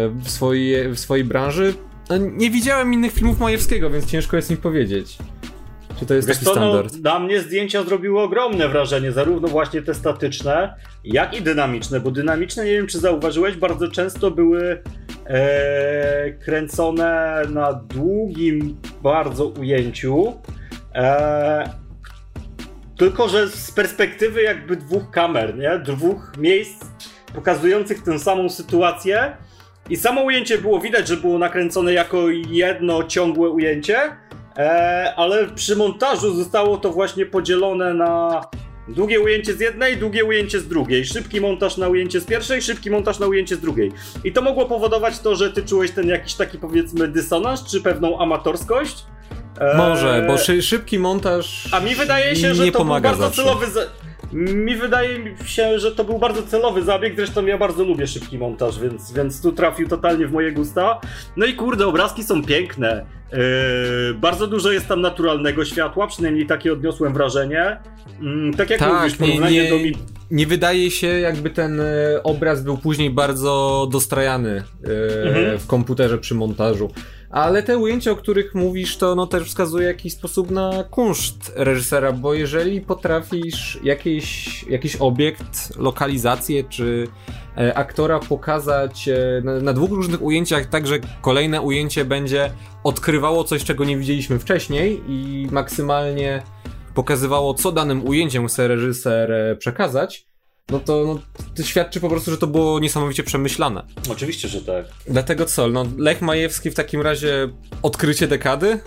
[0.09, 1.75] w, swojej, w swojej branży.
[2.11, 5.19] No, nie widziałem innych filmów Majewskiego, więc ciężko jest mi powiedzieć.
[5.99, 6.95] Czy to jest Wiesz taki to, no, standard?
[7.03, 10.75] No, na mnie zdjęcia zrobiły ogromne wrażenie, zarówno właśnie te statyczne,
[11.05, 14.83] jak i dynamiczne, bo dynamiczne, nie wiem czy zauważyłeś, bardzo często były
[15.27, 20.35] e, kręcone na długim bardzo ujęciu.
[20.95, 21.88] E,
[22.99, 25.79] tylko, że z perspektywy jakby dwóch kamer, nie?
[25.79, 26.85] Dwóch miejsc
[27.35, 29.37] pokazujących tę samą sytuację.
[29.91, 33.99] I samo ujęcie było widać, że było nakręcone jako jedno ciągłe ujęcie,
[34.57, 38.43] e, ale przy montażu zostało to właśnie podzielone na
[38.89, 42.91] długie ujęcie z jednej, długie ujęcie z drugiej, szybki montaż na ujęcie z pierwszej, szybki
[42.91, 43.93] montaż na ujęcie z drugiej.
[44.25, 48.19] I to mogło powodować to, że ty czułeś ten jakiś taki powiedzmy dysonans, czy pewną
[48.19, 49.05] amatorskość,
[49.77, 51.69] może, bo eee, szybki montaż.
[51.73, 53.43] A mi wydaje się, że to był bardzo zawsze.
[53.43, 53.67] celowy.
[53.67, 53.81] Za...
[54.33, 58.81] Mi wydaje się, że to był bardzo celowy zabieg, zresztą ja bardzo lubię szybki montaż,
[58.81, 61.01] więc, więc tu trafił totalnie w moje gusta.
[61.37, 63.07] No i kurde, obrazki są piękne.
[63.33, 63.39] Yy,
[64.15, 67.77] bardzo dużo jest tam naturalnego światła, przynajmniej takie odniosłem wrażenie.
[68.21, 69.95] Yy, tak jak tak, mówisz, porównanie nie, do mi...
[70.31, 71.85] Nie wydaje się, jakby ten e,
[72.23, 75.59] obraz był później bardzo dostrajany yy, mhm.
[75.59, 76.91] w komputerze przy montażu.
[77.31, 82.13] Ale te ujęcia, o których mówisz, to no też wskazuje jakiś sposób na kunszt reżysera,
[82.13, 87.09] bo jeżeli potrafisz jakiś, jakiś obiekt, lokalizację czy
[87.57, 92.51] e, aktora pokazać e, na, na, dwóch różnych ujęciach, tak że kolejne ujęcie będzie
[92.85, 96.43] odkrywało coś, czego nie widzieliśmy wcześniej i maksymalnie
[96.95, 100.27] pokazywało, co danym ujęciem chce reżyser e, przekazać,
[100.71, 101.19] no to, no,
[101.57, 103.83] to świadczy po prostu, że to było niesamowicie przemyślane.
[104.11, 104.87] Oczywiście, że tak.
[105.07, 107.49] Dlatego co, no Lech Majewski w takim razie
[107.83, 108.81] odkrycie dekady?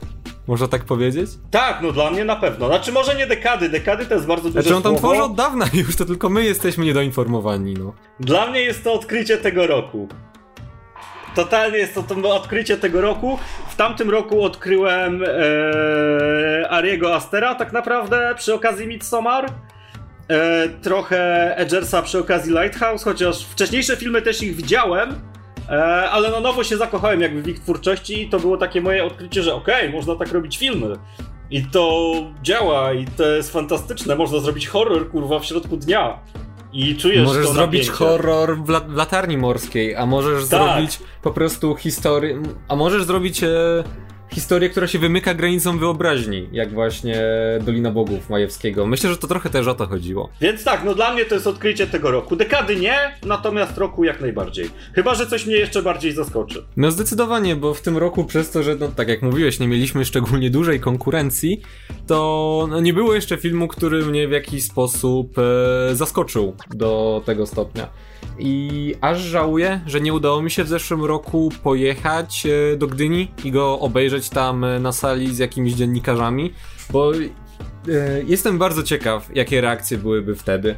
[0.48, 1.30] Można tak powiedzieć?
[1.52, 2.68] Tak, no dla mnie na pewno.
[2.68, 5.66] Znaczy może nie dekady, dekady to jest bardzo duże Znaczy on tam tworzy od dawna
[5.88, 7.94] już, to tylko my jesteśmy niedoinformowani, no.
[8.20, 10.08] Dla mnie jest to odkrycie tego roku.
[11.36, 13.40] Totalnie jest to, to odkrycie tego roku.
[13.70, 19.52] W tamtym roku odkryłem ee, Ariego Astera tak naprawdę przy okazji Midsommar
[20.32, 25.10] e, trochę Edgersa przy okazji Lighthouse, chociaż wcześniejsze filmy też ich widziałem,
[25.70, 29.06] e, ale na nowo się zakochałem jakby w ich twórczości i to było takie moje
[29.06, 30.96] odkrycie, że okej, okay, można tak robić filmy.
[31.52, 32.14] I to
[32.44, 34.16] działa i to jest fantastyczne.
[34.16, 36.20] Można zrobić horror, kurwa, w środku dnia.
[36.74, 38.06] I czujesz Możesz to zrobić napięcie.
[38.06, 40.62] horror w, la w, latarni morskiej, a możesz tak.
[40.62, 42.42] zrobić po prostu historię.
[42.68, 43.48] A możesz zrobić e,
[44.34, 47.22] historię, która się wymyka granicą wyobraźni, jak właśnie
[47.62, 48.86] Dolina Bogów Majewskiego.
[48.86, 50.30] Myślę, że to trochę też o to chodziło.
[50.42, 52.36] Więc tak, no dla mnie to jest odkrycie tego roku.
[52.36, 54.70] Dekady nie, natomiast roku jak najbardziej.
[54.94, 56.66] Chyba, że coś mnie jeszcze bardziej zaskoczy.
[56.78, 60.06] No zdecydowanie, bo w tym roku przez to, że no tak jak mówiłeś, nie mieliśmy
[60.06, 61.62] szczególnie dużej konkurencji,
[62.08, 67.46] to no, nie było jeszcze filmu, który mnie w jakiś sposób e, zaskoczył do tego
[67.46, 67.88] stopnia.
[68.40, 73.32] I aż żałuję, że nie udało mi się w zeszłym roku pojechać e, do Gdyni
[73.44, 76.54] i go obejrzeć tam e, na sali z jakimiś dziennikarzami,
[76.90, 77.22] bo e,
[78.28, 80.76] jestem bardzo ciekaw, jakie reakcje byłyby wtedy.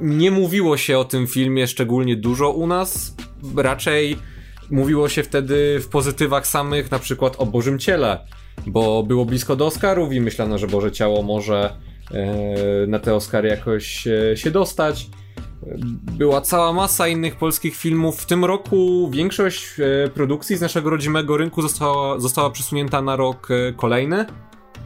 [0.00, 3.16] Nie mówiło się o tym filmie szczególnie dużo u nas,
[3.56, 4.18] raczej
[4.70, 8.26] mówiło się wtedy w pozytywach samych, na przykład o Bożym Ciele,
[8.66, 11.76] bo było blisko do Oscarów i myślano, że Boże Ciało może
[12.88, 15.10] na te Oscary jakoś się dostać.
[16.12, 18.20] Była cała masa innych polskich filmów.
[18.20, 23.48] W tym roku większość e, produkcji z naszego rodzimego rynku została, została przesunięta na rok
[23.50, 24.26] e, kolejny.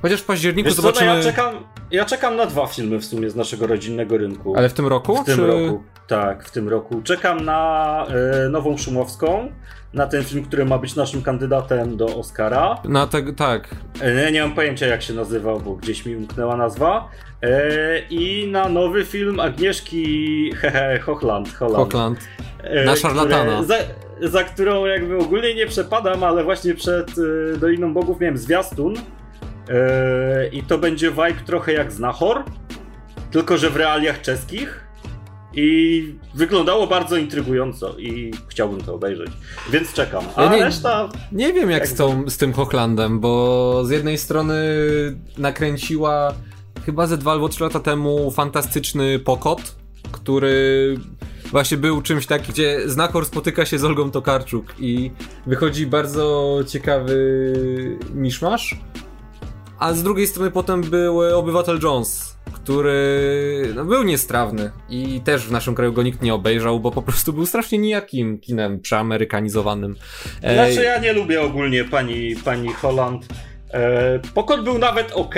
[0.02, 1.10] Chociaż w październiku Wiesz zobaczymy...
[1.10, 1.54] Co, no ja, czekam,
[1.90, 4.56] ja czekam na dwa filmy w sumie z naszego rodzinnego rynku.
[4.56, 5.22] Ale w tym roku?
[5.22, 5.46] W tym czy...
[5.46, 7.02] roku, tak, w tym roku.
[7.02, 8.06] Czekam na
[8.44, 9.52] e, Nową Szumowską,
[9.94, 12.78] na ten film, który ma być naszym kandydatem do Oscara.
[12.84, 13.68] Na te, tak.
[14.00, 17.08] E, nie mam pojęcia jak się nazywał, bo gdzieś mi umknęła nazwa.
[17.42, 21.54] E, I na nowy film Agnieszki hehe, Hochland.
[21.54, 22.18] Holland, Hochland.
[22.84, 23.62] Na szarlatana.
[23.62, 23.74] Za,
[24.20, 27.10] za, którą jakby ogólnie nie przepadam, ale właśnie przed
[27.58, 28.94] Doliną Bogów miałem zwiastun.
[30.52, 32.44] I to będzie vibe trochę jak Znachor,
[33.30, 34.84] tylko że w realiach czeskich.
[35.54, 39.30] I wyglądało bardzo intrygująco i chciałbym to obejrzeć,
[39.70, 40.24] więc czekam.
[40.36, 41.08] A Ja nie- reszta...
[41.32, 44.54] Nie wiem jak Jak z, tą, z tym Hochlandem, bo z jednej strony
[45.38, 46.34] nakręciła
[46.86, 49.76] chyba ze dwa albo trzy lata temu fantastyczny Pokot,
[50.12, 50.96] który
[51.50, 55.10] właśnie był czymś takim, gdzie Znachor spotyka się z Olgą Tokarczuk i
[55.46, 57.16] wychodzi bardzo ciekawy
[58.14, 58.80] miszmasz.
[59.78, 65.52] A z drugiej strony potem był Obywatel Jones, który no, był niestrawny i też w
[65.52, 69.96] naszym kraju go nikt nie obejrzał, bo po prostu był strasznie nijakim kinem przeamerykanizowanym.
[70.42, 73.26] Ej, Znaczy ja nie lubię ogólnie pani, pani Holland.
[73.70, 75.34] E, Pokot był nawet ok,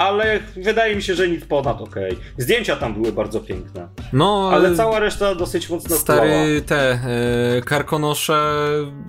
[0.00, 1.94] ale wydaje mi się, że nic ponad ok.
[2.38, 5.96] Zdjęcia tam były bardzo piękne, no, ale cała reszta dosyć mocno.
[5.96, 6.98] Stary, te e,
[7.64, 8.62] karkonosze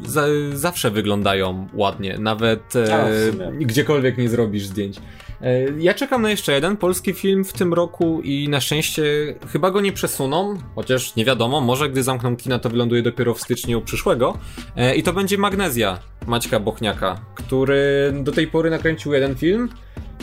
[0.06, 3.10] za, zawsze wyglądają ładnie, nawet e,
[3.52, 4.98] gdziekolwiek nie zrobisz zdjęć.
[5.44, 9.04] E, ja czekam na jeszcze jeden polski film w tym roku i na szczęście
[9.48, 13.42] chyba go nie przesuną, chociaż nie wiadomo, może gdy zamkną kina to wyląduje dopiero w
[13.42, 14.38] styczniu przyszłego.
[14.76, 19.70] E, I to będzie Magnezja Maćka Bochniaka, który do tej pory nakręcił jeden film,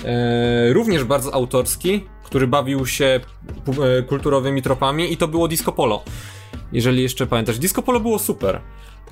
[0.04, 3.20] e, również bardzo autorski, który bawił się
[4.08, 6.02] kulturowymi tropami i to było Disco Polo.
[6.72, 8.60] Jeżeli jeszcze pamiętasz, Disco Polo było super.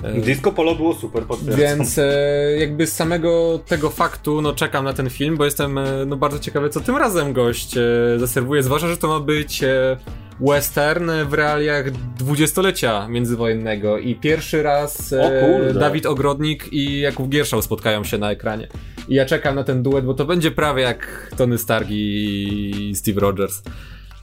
[0.02, 1.58] E, Disco Polo było super, potwierdzam.
[1.58, 2.12] więc e,
[2.58, 6.38] jakby z samego tego faktu, no czekam na ten film, bo jestem e, no bardzo
[6.38, 7.80] ciekawy, co tym razem gość e,
[8.18, 9.96] zaserwuje, zwłaszcza, że to ma być e,
[10.40, 15.80] western w realiach dwudziestolecia międzywojennego i pierwszy raz kurde.
[15.80, 18.68] Dawid Ogrodnik i Jakub Gierszał spotkają się na ekranie.
[19.08, 23.20] I ja czekam na ten duet, bo to będzie prawie jak Tony Stark i Steve
[23.20, 23.62] Rogers.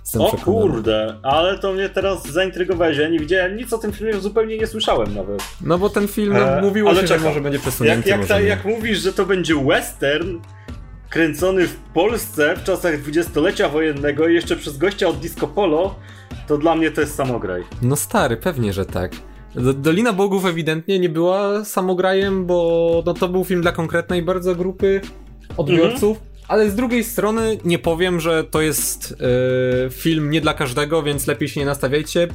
[0.03, 0.61] Jestem O przekonany.
[0.71, 4.67] kurde, ale to mnie teraz zaintrygowałeś, ja nie widziałem nic o tym filmie, zupełnie nie
[4.67, 5.43] słyszałem nawet.
[5.61, 7.23] No bo ten film, E, mówiło ale się, czekam.
[7.23, 8.09] że może będzie Jak, przesunięty.
[8.09, 10.37] jak, może ta, jak mówisz, że to będzie western
[11.09, 15.95] kręcony w Polsce w czasach dwudziestolecia wojennego i jeszcze przez gościa od Disco Polo,
[16.47, 17.63] to dla mnie to jest samograj.
[17.81, 19.11] No stary, pewnie, że tak.
[19.55, 24.55] Do- Dolina Bogów ewidentnie nie była samograjem, bo no, to był film dla konkretnej bardzo
[24.55, 25.01] grupy
[25.57, 26.17] odbiorców.
[26.47, 29.15] Ale z drugiej strony nie powiem, że to jest
[29.85, 32.27] e, film nie dla każdego, więc lepiej się nie nastawiajcie.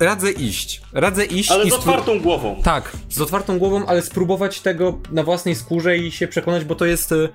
[0.00, 0.82] Radzę iść.
[0.92, 2.60] Radzę iść Ale z otwartą głową.
[2.64, 6.84] Tak, z otwartą głową, ale spróbować tego na własnej skórze i się przekonać, bo to
[6.86, 7.28] jest e,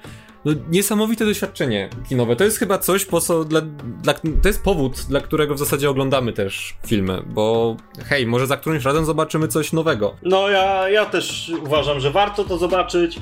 [0.45, 2.35] no, niesamowite doświadczenie kinowe.
[2.35, 3.61] To jest chyba coś, po co dla,
[4.01, 7.75] dla, to jest powód, dla którego w zasadzie oglądamy też filmy, bo
[8.05, 10.15] hej, może za którymś razem zobaczymy coś nowego.
[10.23, 13.19] No ja, ja też uważam, że warto to zobaczyć.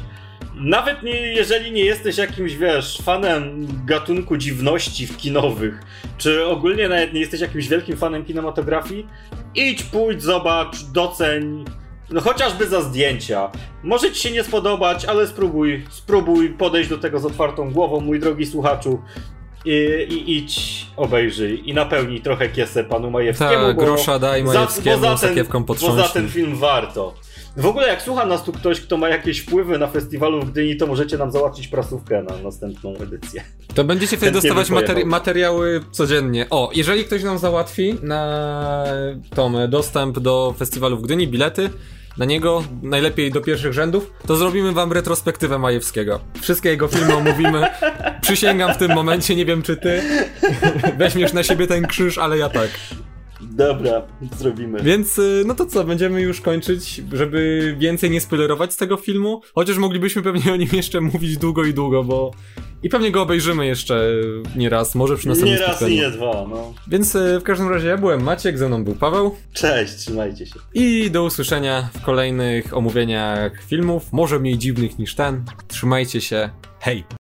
[0.55, 5.81] Nawet nie, jeżeli nie jesteś jakimś, wiesz, fanem gatunku dziwności kinowych,
[6.17, 9.07] czy ogólnie nawet nie jesteś jakimś wielkim fanem kinematografii,
[9.55, 11.65] idź, pójdź, zobacz, doceń,
[12.11, 13.51] no chociażby za zdjęcia.
[13.83, 18.19] Może ci się nie spodobać, ale spróbuj, spróbuj podejść do tego z otwartą głową, mój
[18.19, 19.01] drogi słuchaczu.
[19.65, 19.71] I,
[20.09, 25.17] i idź, obejrzyj i napełnij trochę kiesę panu Majewskiemu, Tak, grosza daj Majewskiemu, za, bo
[25.17, 27.13] za ten, sakiewką bo za ten film warto.
[27.57, 30.77] W ogóle jak słucha nas tu ktoś, kto ma jakieś wpływy na festiwalu w Gdyni,
[30.77, 33.43] to możecie nam załatwić prasówkę na następną edycję.
[33.75, 36.45] To będziecie wtedy dostawać materi- materiały codziennie.
[36.49, 38.83] O, jeżeli ktoś nam załatwi na
[39.35, 41.69] tą e, dostęp do festiwalu w Gdyni, bilety
[42.17, 46.19] na niego, najlepiej do pierwszych rzędów, to zrobimy wam retrospektywę Majewskiego.
[46.41, 47.67] Wszystkie jego filmy omówimy.
[48.21, 50.01] Przysięgam w tym momencie, nie wiem czy ty
[50.97, 52.69] weźmiesz na siebie ten krzyż, ale ja tak.
[53.41, 54.01] Dobra,
[54.39, 54.83] zrobimy.
[54.83, 59.41] Więc y, no to co, będziemy już kończyć, żeby więcej nie spoilerować z tego filmu.
[59.55, 62.31] Chociaż moglibyśmy pewnie o nim jeszcze mówić długo i długo, bo
[62.83, 64.09] i pewnie go obejrzymy jeszcze
[64.55, 66.01] nie raz, może przy następnym Nie raz i spotkaniu.
[66.01, 66.73] nie dwa, no.
[66.87, 70.53] Więc y, w każdym razie ja byłem Maciek, ze mną był Paweł Cześć, trzymajcie się.
[70.73, 75.43] i do usłyszenia w kolejnych omówieniach filmów, może mniej dziwnych niż ten.
[75.67, 77.03] Trzymajcie się, hej!